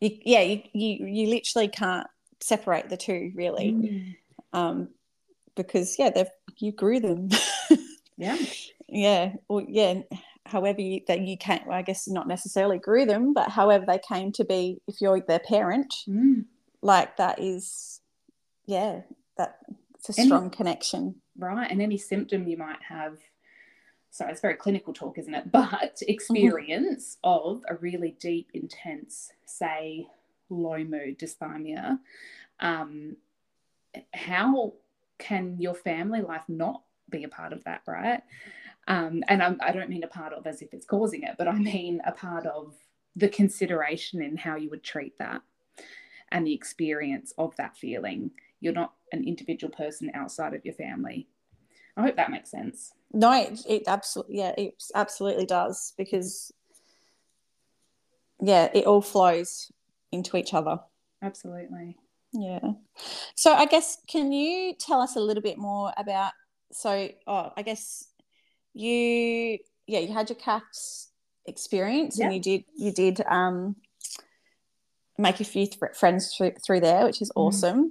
[0.00, 2.06] you, yeah, you, you you literally can't
[2.40, 4.16] separate the two really, mm.
[4.52, 4.88] um,
[5.54, 7.28] because yeah, they've you grew them.
[8.16, 8.36] yeah,
[8.88, 10.02] yeah, or yeah.
[10.48, 11.66] However, you, that you can't.
[11.66, 14.80] Well, I guess not necessarily grew them, but however they came to be.
[14.86, 16.44] If you're their parent, mm.
[16.82, 18.00] like that is,
[18.66, 19.02] yeah,
[19.36, 19.58] that
[19.94, 21.70] it's a strong any, connection, right?
[21.70, 23.18] And any symptom you might have
[24.10, 25.50] sorry, it's very clinical talk, isn't it?
[25.52, 27.48] But experience mm-hmm.
[27.48, 30.06] of a really deep, intense, say,
[30.50, 31.98] low mood dysthymia,
[32.60, 33.16] um,
[34.12, 34.74] how
[35.18, 38.22] can your family life not be a part of that, right?
[38.88, 41.36] Um, and I'm, I do not mean a part of as if it's causing it,
[41.38, 42.74] but I mean a part of
[43.14, 45.42] the consideration in how you would treat that
[46.32, 48.30] and the experience of that feeling.
[48.60, 51.28] You're not an individual person outside of your family.
[51.96, 52.92] I hope that makes sense.
[53.12, 56.52] No, it, it absolutely, yeah, it absolutely does because,
[58.40, 59.70] yeah, it all flows
[60.12, 60.80] into each other.
[61.22, 61.96] Absolutely.
[62.32, 62.60] Yeah.
[63.34, 66.32] So I guess can you tell us a little bit more about?
[66.72, 68.07] So, oh, I guess
[68.78, 71.08] you, yeah, you had your CAFS
[71.46, 73.76] experience, and you did you did um
[75.16, 77.42] make a few th- friends through, through there, which is mm.
[77.42, 77.90] awesome.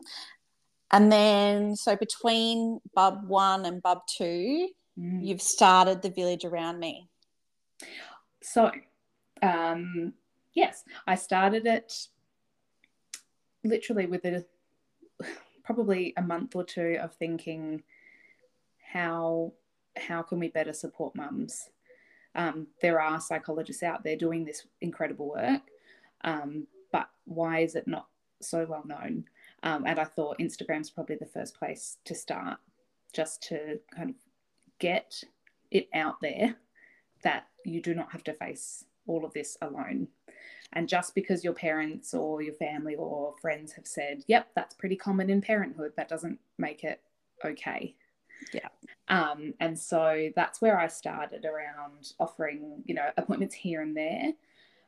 [0.91, 5.25] And then, so between Bub one and Bub two, mm.
[5.25, 7.09] you've started the village around me.
[8.41, 8.71] So,
[9.41, 10.13] um,
[10.53, 12.07] yes, I started it
[13.63, 14.45] literally with a
[15.65, 17.83] probably a month or two of thinking
[18.93, 19.51] how
[19.99, 21.69] how can we better support mums.
[22.35, 25.61] Um, there are psychologists out there doing this incredible work,
[26.23, 28.07] um, but why is it not
[28.41, 29.25] so well known?
[29.63, 32.59] Um, and I thought Instagram's probably the first place to start,
[33.13, 34.15] just to kind of
[34.79, 35.23] get
[35.71, 36.55] it out there
[37.23, 40.07] that you do not have to face all of this alone.
[40.73, 44.95] And just because your parents or your family or friends have said, yep, that's pretty
[44.95, 47.01] common in parenthood, that doesn't make it
[47.43, 47.95] okay.
[48.53, 48.67] Yeah.
[49.09, 54.33] Um, and so that's where I started around offering, you know, appointments here and there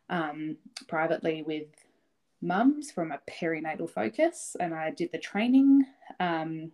[0.09, 0.57] um,
[0.87, 1.67] privately with
[2.41, 4.55] mums from a perinatal focus.
[4.59, 5.85] And I did the training
[6.19, 6.71] um,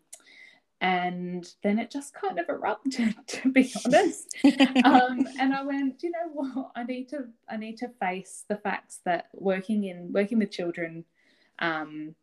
[0.82, 4.36] and then it just kind of erupted to be honest
[4.84, 8.58] um, and i went you know what i need to i need to face the
[8.58, 11.06] facts that working in working with children
[11.60, 12.14] um,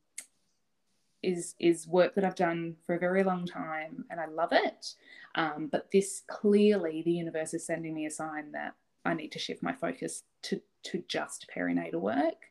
[1.23, 4.95] is is work that i've done for a very long time and i love it
[5.35, 9.39] um, but this clearly the universe is sending me a sign that i need to
[9.39, 12.47] shift my focus to to just perinatal work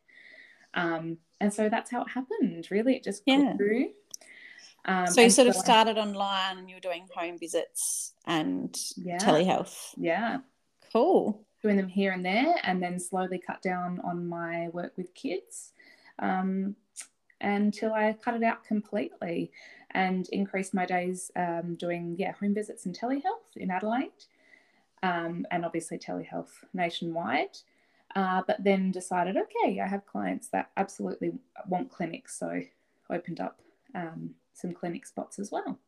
[0.74, 3.54] um, and so that's how it happened really it just yeah.
[3.58, 3.90] grew
[4.86, 8.14] um, so you sort so of started I, online and you were doing home visits
[8.26, 9.94] and yeah, telehealth.
[9.98, 10.40] Yeah.
[10.92, 11.46] Cool.
[11.62, 15.74] Doing them here and there and then slowly cut down on my work with kids
[16.20, 16.76] um,
[17.42, 19.52] until I cut it out completely
[19.92, 24.12] and increased my days um, doing, yeah, home visits and telehealth in Adelaide
[25.04, 27.58] um, and obviously telehealth nationwide.
[28.16, 31.32] Uh, but then decided, okay, I have clients that absolutely
[31.68, 32.38] want clinics.
[32.38, 32.62] So
[33.10, 33.60] opened up
[33.96, 35.80] um, some clinic spots as well.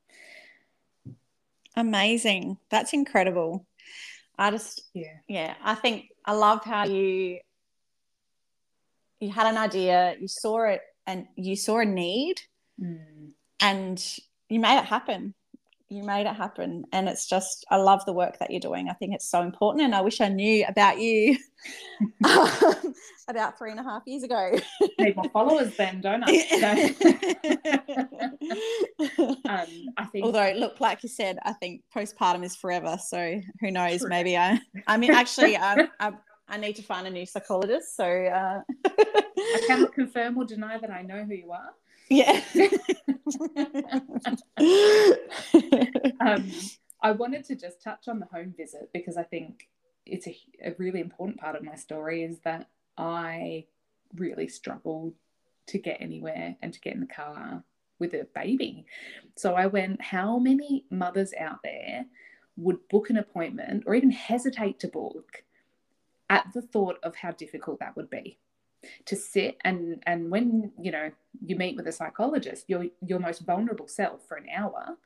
[1.76, 2.58] Amazing.
[2.70, 3.66] That's incredible.
[4.38, 5.18] I just yeah.
[5.28, 7.40] Yeah, I think I love how you
[9.20, 12.42] you had an idea, you saw it and you saw a need
[12.82, 13.32] mm.
[13.62, 14.18] and
[14.50, 15.34] you made it happen.
[15.90, 16.86] You made it happen.
[16.92, 18.90] And it's just i love the work that you're doing.
[18.90, 19.84] I think it's so important.
[19.84, 21.38] And i wish i knew about you
[22.26, 22.94] um,
[23.28, 24.52] about three and a half years ago.
[25.00, 26.30] Need more followers then don't i?
[29.46, 32.98] Um, i think although look like you said i think postpartum is forever.
[32.98, 34.00] So who knows?
[34.00, 34.10] True.
[34.10, 35.88] maybe i i mean actually I,
[36.54, 38.62] I need to find a new psychologist so uh...
[38.86, 41.74] i cannot confirm or deny that i know who you are
[42.10, 42.42] yeah.
[46.22, 46.52] um,
[47.02, 49.68] I wanted to just touch on the home visit because I think
[50.06, 53.66] it's a, a really important part of my story is that I
[54.16, 55.14] really struggled
[55.68, 57.64] to get anywhere and to get in the car
[58.00, 58.86] with a baby.
[59.36, 62.06] So I went, how many mothers out there
[62.58, 65.44] would book an appointment or even hesitate to book
[66.34, 68.40] at the thought of how difficult that would be
[69.06, 71.12] to sit and and when you know
[71.46, 74.98] you meet with a psychologist your your most vulnerable self for an hour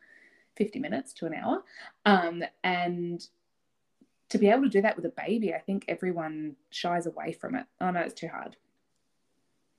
[0.55, 1.63] 50 minutes to an hour
[2.05, 3.27] um, and
[4.29, 7.55] to be able to do that with a baby i think everyone shies away from
[7.55, 7.65] it.
[7.81, 8.55] Oh no it's too hard.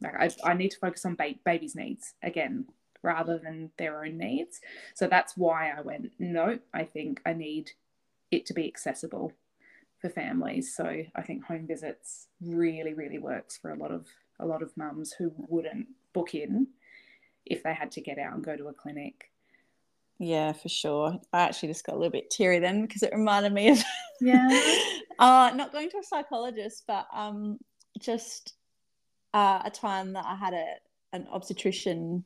[0.03, 2.67] Like i, I need to focus on ba- baby's needs again
[3.03, 4.61] rather than their own needs.
[4.95, 7.73] So that's why i went no i think i need
[8.31, 9.33] it to be accessible
[10.01, 10.85] for families so
[11.17, 14.07] i think home visits really really works for a lot of
[14.41, 16.67] a lot of mums who wouldn't book in
[17.47, 19.31] if they had to get out and go to a clinic
[20.21, 21.17] yeah, for sure.
[21.33, 23.81] I actually just got a little bit teary then because it reminded me of
[24.21, 24.49] yeah,
[25.21, 27.59] uh, not going to a psychologist, but um,
[28.01, 28.55] just
[29.33, 30.67] uh, a time that I had a
[31.13, 32.25] an obstetrician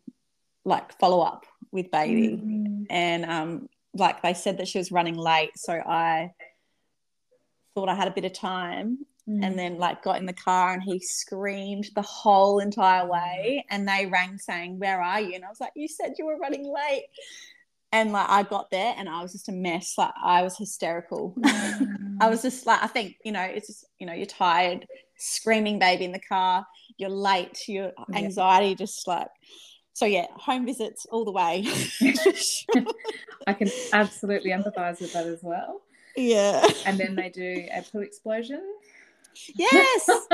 [0.64, 2.86] like follow up with baby, Mm.
[2.88, 6.32] and um, like they said that she was running late, so I
[7.74, 9.44] thought I had a bit of time, Mm.
[9.46, 13.86] and then like got in the car and he screamed the whole entire way and
[13.86, 15.36] they rang saying where are you?
[15.36, 17.04] And i was like you said you were running late.
[17.92, 19.94] And like i got there and i was just a mess.
[19.96, 21.36] Like i was hysterical.
[22.20, 25.78] I was just like i think you know it's just you know you're tired screaming
[25.78, 26.66] baby in the car
[26.98, 28.18] you're late your Yeah.
[28.18, 29.28] anxiety just like
[29.92, 31.64] so yeah home visits all the way.
[33.46, 35.82] I can absolutely empathize with that as well.
[36.16, 38.62] Yeah And then they do a poo explosion.
[39.54, 40.08] yes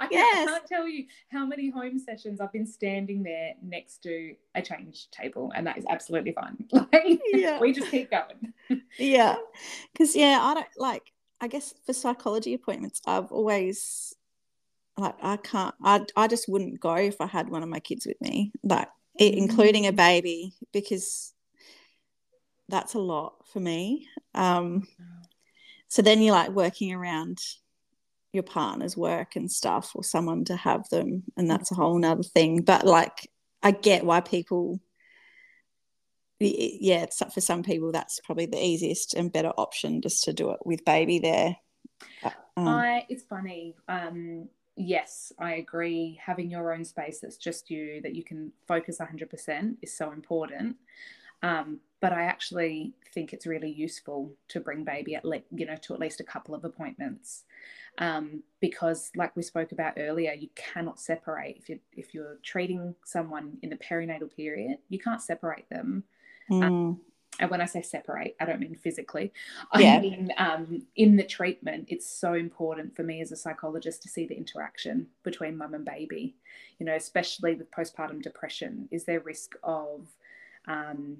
[0.00, 4.02] I, can't, I can't tell you how many home sessions I've been standing there next
[4.04, 6.56] to a change table, and that is absolutely fine.
[6.72, 7.58] Like, Yeah.
[7.58, 8.52] we just keep going.
[8.98, 9.36] yeah
[9.92, 14.14] because yeah i don't like i guess for psychology appointments i've always
[14.96, 18.06] like i can't i, I just wouldn't go if i had one of my kids
[18.06, 19.96] with me like including a mm.
[19.96, 21.34] baby because
[22.68, 24.86] that's a lot for me um
[25.88, 27.38] so then you're like working around
[28.32, 32.22] your partner's work and stuff or someone to have them and that's a whole nother
[32.22, 33.30] thing but like
[33.62, 34.78] i get why people
[36.40, 40.50] yeah it's for some people that's probably the easiest and better option just to do
[40.50, 41.56] it with baby there
[42.56, 43.76] um, I it's funny.
[43.88, 46.18] Um, yes, I agree.
[46.24, 50.76] Having your own space that's just you, that you can focus 100% is so important.
[51.42, 55.76] Um, but I actually think it's really useful to bring baby at le- you know
[55.76, 57.44] to at least a couple of appointments,
[57.98, 62.94] um, because like we spoke about earlier, you cannot separate if you if you're treating
[63.04, 66.04] someone in the perinatal period, you can't separate them
[66.50, 66.96] mm,
[67.40, 69.32] and when I say separate, I don't mean physically.
[69.72, 70.00] I Yeah.
[70.00, 74.26] mean um, in the treatment, it's so important for me as a psychologist to see
[74.26, 76.34] the interaction between mum and baby.
[76.78, 80.08] You know, especially with postpartum depression, is there risk of,
[80.66, 81.18] um,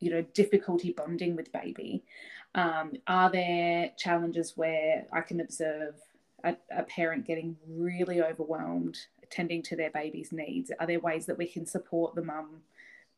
[0.00, 2.04] you know, difficulty bonding with baby?
[2.54, 5.94] Um, are there challenges where I can observe
[6.44, 10.70] a, a parent getting really overwhelmed attending to their baby's needs?
[10.78, 12.62] Are there ways that we can support the mum?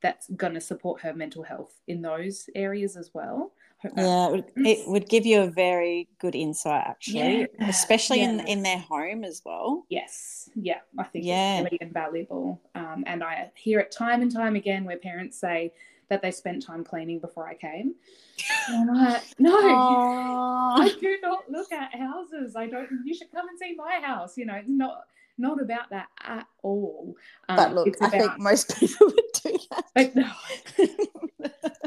[0.01, 3.53] that's going to support her mental health in those areas as well.
[3.97, 7.47] Yeah it would, give you a very good insight actually Yeah.
[7.69, 11.61] especially in in their home as well Yes, yeah, I think Yeah.
[11.61, 12.61] it's really invaluable.
[12.75, 15.73] Um, and I hear it time and time again where parents say
[16.09, 17.95] that they spent time cleaning before I came.
[18.69, 20.77] And I'm like, no, Aw.
[20.83, 22.55] I do not look at houses.
[22.57, 22.89] I don't.
[23.05, 24.37] You should come and see my house.
[24.39, 25.05] You know, it's not
[25.41, 27.15] not about that at all.
[27.49, 30.29] Um, but look it's i think most people would do that But no,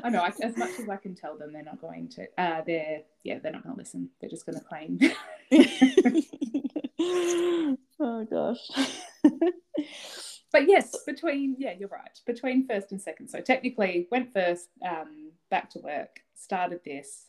[0.04, 0.22] I know.
[0.22, 2.28] I- As much as I can tell them, they're not going to.
[2.38, 4.10] Uh, they're yeah, they're not going to listen.
[4.20, 5.00] They're just going to claim.
[8.00, 8.70] oh gosh.
[10.52, 12.20] But yes, between yeah, you're right.
[12.26, 13.30] Between first and second.
[13.30, 17.28] So technically, went first, um, back to work, started this,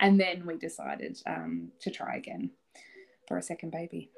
[0.00, 2.50] and then we decided um, to try again
[3.28, 4.10] for a second baby.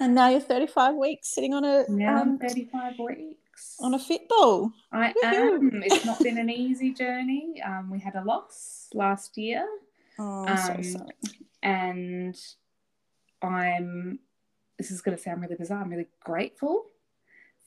[0.00, 3.76] and now you're 35 weeks sitting on a Now um, 35 weeks.
[3.80, 4.70] on a fit ball.
[4.92, 5.56] I Woohoo.
[5.58, 5.82] am.
[5.84, 7.60] It's not been an easy journey.
[7.64, 9.66] Um, we had a loss last year.
[10.18, 11.10] Oh, Um, so sorry.
[11.62, 12.36] and
[13.42, 14.18] I'm
[14.78, 15.82] this is going to sound really bizarre.
[15.82, 16.86] I'm really grateful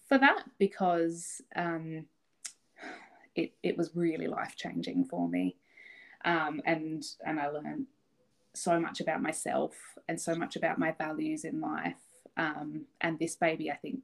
[0.07, 2.05] for that because um,
[3.35, 5.57] it it was really life changing for me,
[6.25, 7.87] um, and and I learned
[8.53, 9.75] so much about myself
[10.07, 11.95] and so much about my values in life.
[12.37, 13.99] Um, and this baby, I think,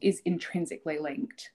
[0.00, 1.50] is intrinsically linked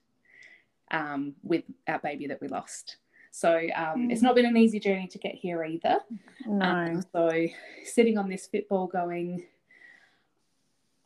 [0.90, 2.96] um, with our baby that we lost.
[3.30, 5.98] So um, it's not been an easy journey to get here either.
[6.46, 6.64] No.
[6.64, 7.46] Um, so
[7.84, 9.46] sitting on this fitball going,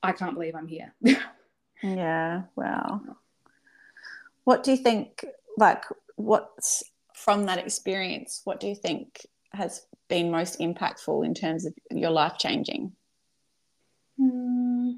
[0.02, 0.92] I can't believe I'm here.
[1.82, 3.00] Yeah, wow.
[4.44, 5.24] What do you think,
[5.56, 5.84] like,
[6.16, 6.82] what's
[7.14, 12.10] from that experience, what do you think has been most impactful in terms of your
[12.10, 12.92] life changing?
[14.16, 14.92] Hmm.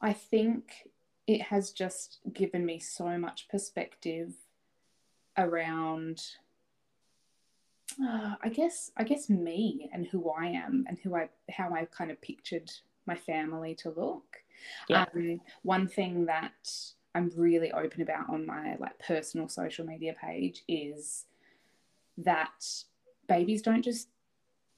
[0.00, 0.88] I think
[1.26, 4.32] it has just given me so much perspective
[5.36, 6.20] around
[8.02, 11.90] uh, I guess I guess me and who I am and who I how I've
[11.90, 12.70] kind of pictured
[13.06, 14.38] my family to look.
[14.88, 15.06] Yeah.
[15.14, 16.70] Um, one thing that
[17.14, 21.26] I'm really open about on my like personal social media page is
[22.18, 22.66] that
[23.28, 24.08] babies don't just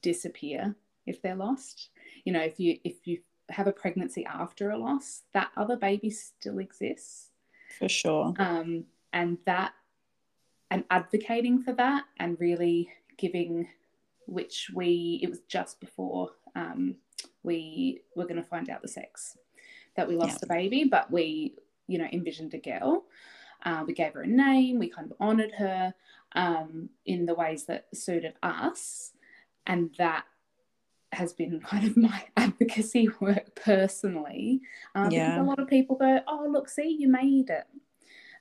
[0.01, 0.75] disappear
[1.05, 1.89] if they're lost.
[2.25, 3.19] You know, if you if you
[3.49, 7.29] have a pregnancy after a loss, that other baby still exists.
[7.77, 8.33] For sure.
[8.37, 9.73] Um, and that
[10.71, 13.67] and advocating for that and really giving
[14.25, 16.95] which we it was just before um,
[17.43, 19.37] we were going to find out the sex
[19.95, 20.37] that we lost yeah.
[20.41, 21.55] the baby but we
[21.87, 23.03] you know envisioned a girl
[23.65, 25.93] uh, we gave her a name we kind of honored her
[26.35, 29.11] um, in the ways that suited us
[29.67, 30.25] and that
[31.11, 34.61] has been kind of my advocacy work personally
[34.95, 35.41] um, yeah.
[35.41, 37.65] a lot of people go oh look see you made it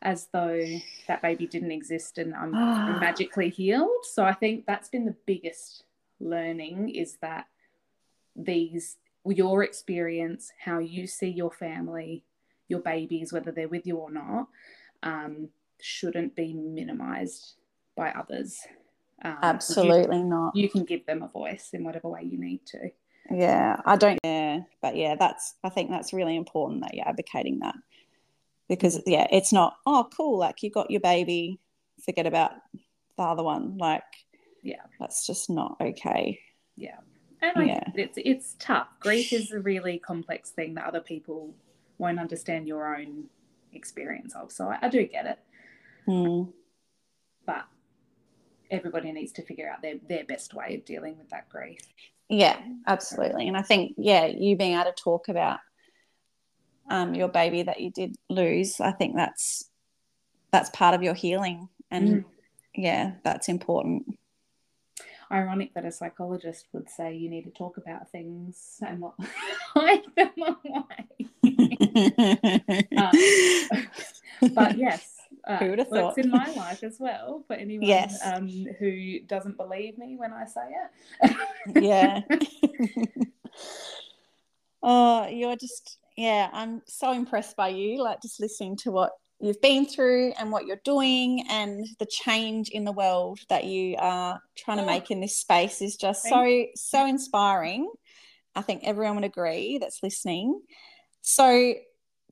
[0.03, 0.61] as though
[1.07, 2.99] that baby didn't exist and I'm ah.
[3.01, 4.05] magically healed.
[4.05, 5.85] So I think that's been the biggest
[6.21, 7.47] learning is that
[8.35, 12.25] these your experience, how you see your family,
[12.69, 14.49] your babies, whether they're with you or not,
[15.03, 15.49] um,
[15.81, 17.55] shouldn't be minimized
[17.97, 18.59] by others.
[19.25, 20.57] Um, Absolutely you, not.
[20.57, 22.91] You can give them a voice in whatever way you need to.
[23.31, 24.19] Yeah, I don't.
[24.25, 25.55] Yeah, but yeah, that's.
[25.63, 27.77] I think that's really important that you're advocating that
[28.73, 31.61] because yeah it's not oh cool like you got your baby
[32.03, 32.53] forget about
[33.19, 34.03] the other one like
[34.63, 36.39] yeah that's just not okay
[36.77, 36.97] yeah
[37.43, 37.85] and I, yeah.
[37.95, 41.55] it's it's tough grief is a really complex thing that other people
[41.99, 43.25] won't understand your own
[43.73, 45.39] experience of so i, I do get it
[46.09, 46.53] mm.
[47.47, 47.65] but
[48.71, 51.81] everybody needs to figure out their, their best way of dealing with that grief
[52.29, 55.59] yeah absolutely and i think yeah you being able to talk about
[56.91, 59.69] um, your baby that you did lose, I think that's
[60.51, 62.25] that's part of your healing, and mm.
[62.75, 64.19] yeah, that's important.
[65.33, 69.15] Ironic that a psychologist would say you need to talk about things and not
[69.75, 71.07] hide them away.
[72.97, 75.17] um, but yes,
[75.47, 76.19] uh, Who would have thought?
[76.19, 78.19] in my life as well for anyone yes.
[78.25, 80.69] um, who doesn't believe me when I say
[81.25, 81.83] it.
[81.83, 82.21] yeah.
[84.83, 89.13] oh, you're just yeah, I'm so impressed by you, like just listening to what
[89.43, 93.97] you've been through and what you're doing and the change in the world that you
[93.99, 97.91] are trying to make in this space is just so so inspiring.
[98.55, 100.61] I think everyone would agree that's listening.
[101.23, 101.75] So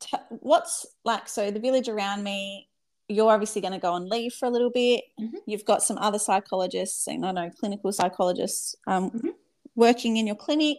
[0.01, 2.69] t- what's like so the village around me
[3.09, 5.03] you're obviously going to go on leave for a little bit.
[5.21, 5.39] Mm-hmm.
[5.45, 9.31] You've got some other psychologists, and I know clinical psychologists um, mm-hmm.
[9.75, 10.79] working in your clinic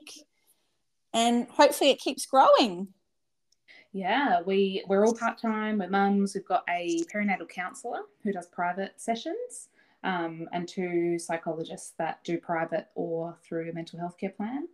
[1.14, 2.88] and hopefully it keeps growing.
[3.94, 5.80] Yeah, we we're all part time.
[5.80, 6.34] We're mums.
[6.34, 9.70] We've got a perinatal counsellor who does private sessions,
[10.04, 14.68] um, and two psychologists that do private or through a mental health care plan.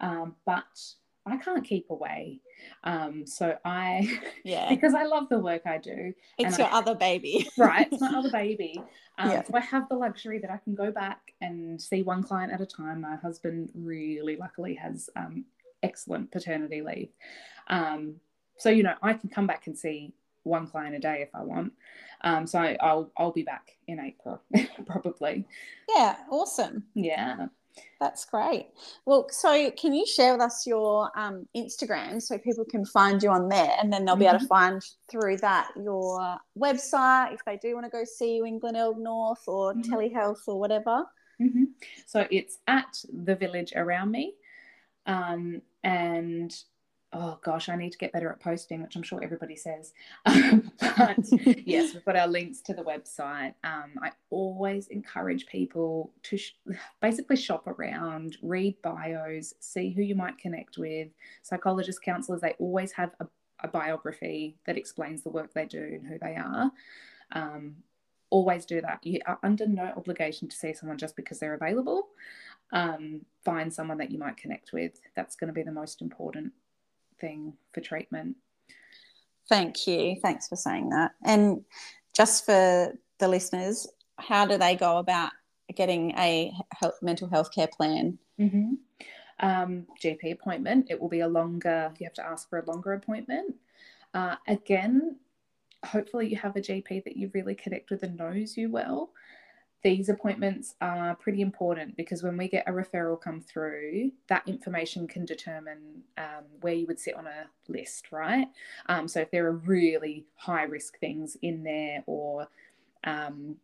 [0.00, 0.80] Um, but
[1.26, 2.40] I can't keep away.
[2.82, 6.12] Um, so I, yeah, because I love the work I do.
[6.38, 7.88] It's your I, other baby, right?
[7.90, 8.82] It's my other baby.
[9.18, 9.42] Um, yeah.
[9.44, 12.60] So I have the luxury that I can go back and see one client at
[12.60, 13.02] a time.
[13.02, 15.44] My husband really, luckily, has um,
[15.82, 17.10] excellent paternity leave.
[17.68, 18.16] Um,
[18.62, 20.12] so you know, I can come back and see
[20.44, 21.72] one client a day if I want.
[22.22, 24.40] Um, so I, will I'll be back in April
[24.86, 25.44] probably.
[25.88, 26.84] Yeah, awesome.
[26.94, 27.46] Yeah.
[27.98, 28.66] That's great.
[29.06, 33.30] Well, so can you share with us your um, Instagram so people can find you
[33.30, 34.36] on there and then they'll be mm-hmm.
[34.36, 34.72] able to mm-hmm.
[34.72, 38.98] find through that your website if they do want to go see you in Glenelg
[38.98, 39.92] North or mm-hmm.
[39.92, 41.04] telehealth or whatever?
[41.40, 41.64] Mm-hmm.
[42.06, 44.34] So it's at the village around me.
[45.06, 46.54] Um, and
[47.12, 49.92] oh gosh, I need to get better at posting, which I'm sure everybody says.
[50.24, 51.18] but
[51.66, 53.54] yes, we've got our links to the website.
[53.64, 56.54] Um, I always encourage people to sh-
[57.02, 61.08] basically shop around, read bios, see who you might connect with.
[61.42, 63.26] Psychologists, counselors, they always have a,
[63.62, 66.70] a biography that explains the work they do and who they are.
[67.32, 67.76] Um,
[68.30, 69.00] always do that.
[69.04, 72.08] You are under no obligation to see someone just because they're available
[72.72, 74.92] um, find someone that you might connect with.
[75.14, 76.52] That's going to be the most important
[77.22, 78.36] thing for treatment.
[79.48, 80.16] Thank you.
[80.20, 81.12] Thanks for saying that.
[81.24, 81.62] And
[82.14, 83.86] just for the listeners,
[84.18, 85.30] how do they go about
[85.74, 88.18] getting a health, mental health care plan?
[88.38, 88.74] Mm-hmm.
[89.40, 90.88] Um, GP appointment.
[90.90, 93.54] It will be a longer, you have to ask for a longer appointment.
[94.12, 95.16] Uh, again,
[95.84, 99.10] hopefully you have a GP that you really connect with and knows you well
[99.82, 105.08] these appointments are pretty important because when we get a referral come through, that information
[105.08, 108.46] can determine um, where you would sit on a list, right?
[108.88, 112.46] Um, so if there are really high risk things in there or
[113.04, 113.56] um,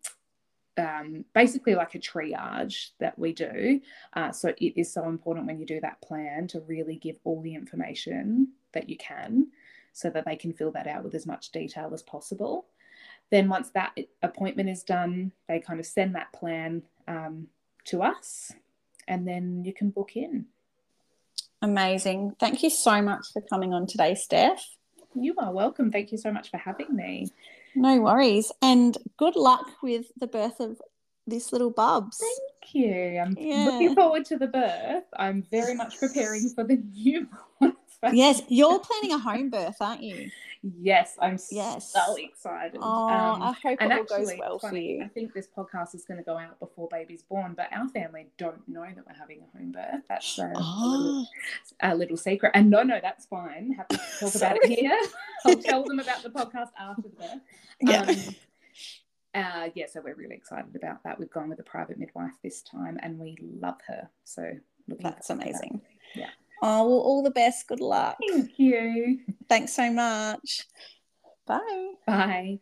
[0.76, 3.80] um, basically like a triage that we do.
[4.14, 7.42] Uh, so it is so important when you do that plan to really give all
[7.42, 9.48] the information that you can
[9.92, 12.66] so that they can fill that out with as much detail as possible.
[13.30, 17.48] Then, once that appointment is done, they kind of send that plan um,
[17.86, 18.52] to us
[19.08, 20.46] and then you can book in.
[21.60, 22.36] Amazing.
[22.38, 24.64] Thank you so much for coming on today, Steph.
[25.14, 25.90] You are welcome.
[25.90, 27.26] Thank you so much for having me.
[27.74, 28.52] No worries.
[28.62, 30.80] And good luck with the birth of
[31.26, 32.18] this little bubs.
[32.18, 33.18] Thank you.
[33.18, 33.64] I'm yeah.
[33.64, 35.04] looking forward to the birth.
[35.16, 37.74] I'm very much preparing for the newborn.
[38.12, 40.30] yes, you're planning a home birth, aren't you?
[40.62, 41.92] Yes, I'm yes.
[41.92, 42.78] so excited.
[42.82, 45.04] Oh, um, I hope it all goes well funny, for you.
[45.04, 48.26] I think this podcast is going to go out before baby's born, but our family
[48.38, 50.02] don't know that we're having a home birth.
[50.08, 50.84] That's a, oh.
[50.84, 51.26] a, little,
[51.80, 52.52] a little, secret.
[52.54, 53.72] And no, no, that's fine.
[53.72, 54.98] Happy to talk about it here.
[55.46, 57.40] I'll tell them about the podcast after the birth.
[57.80, 58.02] Yeah.
[58.02, 58.34] Um,
[59.34, 61.18] uh, yeah, so we're really excited about that.
[61.18, 64.08] We've gone with a private midwife this time, and we love her.
[64.24, 64.50] So
[64.88, 65.82] that's amazing.
[66.14, 66.20] That.
[66.20, 66.30] Yeah.
[66.62, 67.66] Oh, well, all the best.
[67.68, 68.16] Good luck.
[68.28, 69.20] Thank you.
[69.48, 70.66] Thanks so much.
[71.46, 71.92] Bye.
[72.06, 72.58] Bye.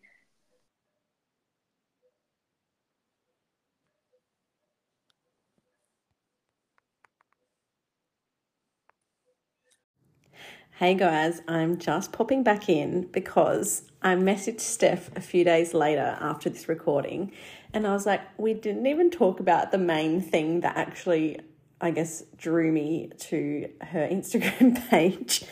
[10.78, 16.18] Hey guys, I'm just popping back in because I messaged Steph a few days later
[16.20, 17.32] after this recording
[17.72, 21.40] and I was like, we didn't even talk about the main thing that actually
[21.80, 25.44] I guess, drew me to her Instagram page,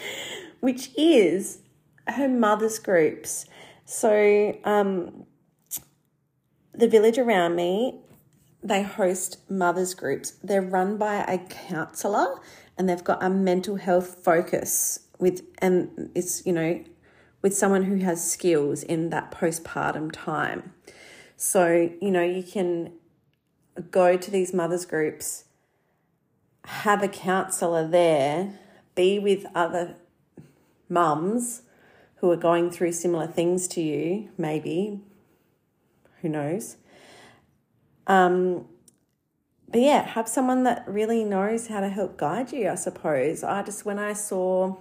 [0.61, 1.61] which is
[2.09, 3.47] her mother's groups.
[3.85, 5.27] So, um,
[6.73, 8.01] the village around me,
[8.63, 10.33] they host mothers groups.
[10.43, 12.41] They're run by a counsellor
[12.77, 16.83] and they've got a mental health focus with, and it's, you know,
[17.43, 20.73] with someone who has skills in that postpartum time.
[21.37, 22.93] So, you know, you can
[23.91, 25.44] go to these mothers groups
[26.65, 28.59] have a counsellor there,
[28.95, 29.97] be with other
[30.89, 31.63] mums
[32.17, 35.01] who are going through similar things to you, maybe,
[36.23, 36.77] who knows.
[38.07, 38.67] Um,
[39.69, 43.43] but yeah, have someone that really knows how to help guide you, I suppose.
[43.43, 44.77] I just, when I saw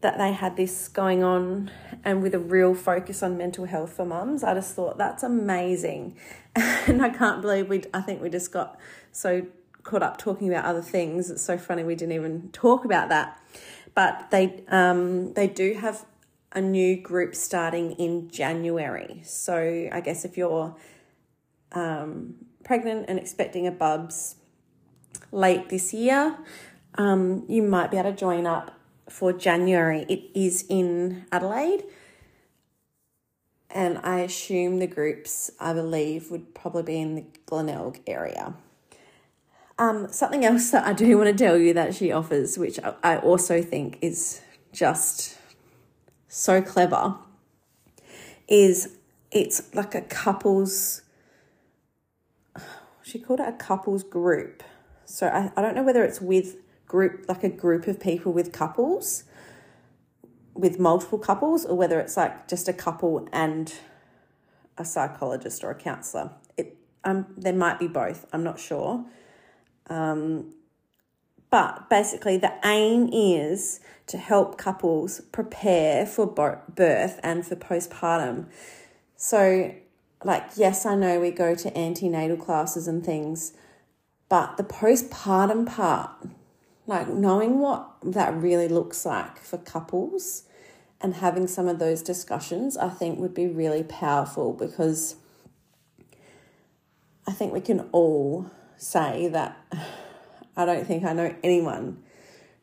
[0.00, 1.70] that they had this going on
[2.04, 6.16] and with a real focus on mental health for mums, I just thought that's amazing.
[6.54, 8.78] and I can't believe we, I think we just got
[9.10, 9.46] so
[9.88, 11.30] caught up talking about other things.
[11.30, 13.42] It's so funny we didn't even talk about that.
[13.94, 16.04] But they um, they do have
[16.52, 19.20] a new group starting in January.
[19.24, 20.76] So I guess if you're
[21.72, 22.34] um,
[22.64, 24.36] pregnant and expecting a bubs
[25.32, 26.36] late this year,
[26.96, 28.78] um, you might be able to join up
[29.08, 30.04] for January.
[30.08, 31.84] It is in Adelaide.
[33.70, 38.54] And I assume the groups, I believe, would probably be in the Glenelg area.
[39.78, 43.18] Um, something else that I do want to tell you that she offers, which I
[43.18, 44.40] also think is
[44.72, 45.38] just
[46.28, 47.16] so clever,
[48.48, 48.96] is
[49.30, 51.02] it's like a couples.
[53.02, 54.62] She called it a couples group.
[55.06, 56.56] So I, I don't know whether it's with
[56.86, 59.24] group like a group of people with couples,
[60.52, 63.72] with multiple couples, or whether it's like just a couple and
[64.76, 66.32] a psychologist or a counselor.
[66.58, 68.26] It um there might be both.
[68.30, 69.06] I'm not sure.
[69.88, 70.54] Um,
[71.50, 78.46] but basically, the aim is to help couples prepare for birth and for postpartum.
[79.16, 79.74] So,
[80.24, 83.54] like, yes, I know we go to antenatal classes and things,
[84.28, 86.10] but the postpartum part,
[86.86, 90.44] like knowing what that really looks like for couples
[91.00, 95.16] and having some of those discussions, I think would be really powerful because
[97.26, 99.58] I think we can all say that
[100.56, 102.02] I don't think I know anyone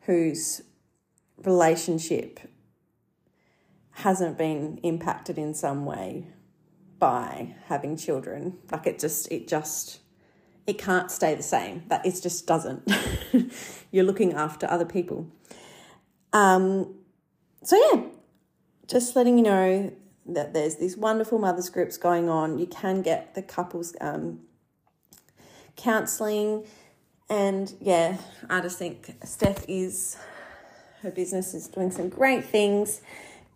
[0.02, 0.62] whose
[1.38, 2.40] relationship
[3.90, 6.26] hasn't been impacted in some way
[6.98, 8.58] by having children.
[8.70, 10.00] Like it just, it just,
[10.66, 11.84] it can't stay the same.
[11.88, 12.90] That it just doesn't.
[13.90, 15.28] You're looking after other people.
[16.32, 16.94] Um,
[17.62, 18.04] so yeah,
[18.86, 19.92] just letting you know
[20.26, 22.58] that there's these wonderful mothers groups going on.
[22.58, 24.40] You can get the couples um,
[25.76, 26.64] counselling.
[27.28, 28.16] And yeah,
[28.48, 30.16] I just think Steph is,
[31.02, 33.02] her business is doing some great things.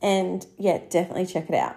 [0.03, 1.77] And yeah, definitely check it out.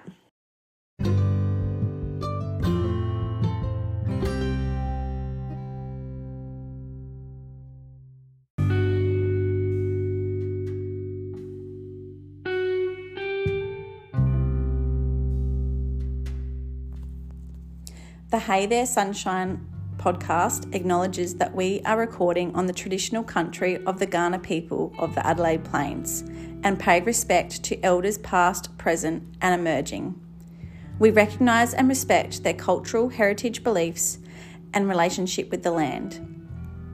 [18.30, 19.72] The Hey There Sunshine
[20.04, 25.16] podcast acknowledges that we are recording on the traditional country of the Kaurna people of
[25.16, 26.26] the Adelaide Plains
[26.64, 30.20] and pay respect to elders past, present, and emerging.
[30.99, 34.20] We recognise and respect their cultural heritage beliefs
[34.74, 36.20] and relationship with the land.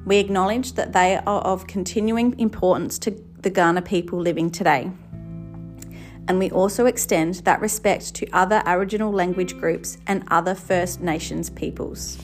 [0.05, 4.91] We acknowledge that they are of continuing importance to the Kaurna people living today.
[6.27, 11.49] And we also extend that respect to other Aboriginal language groups and other First Nations
[11.49, 12.19] peoples.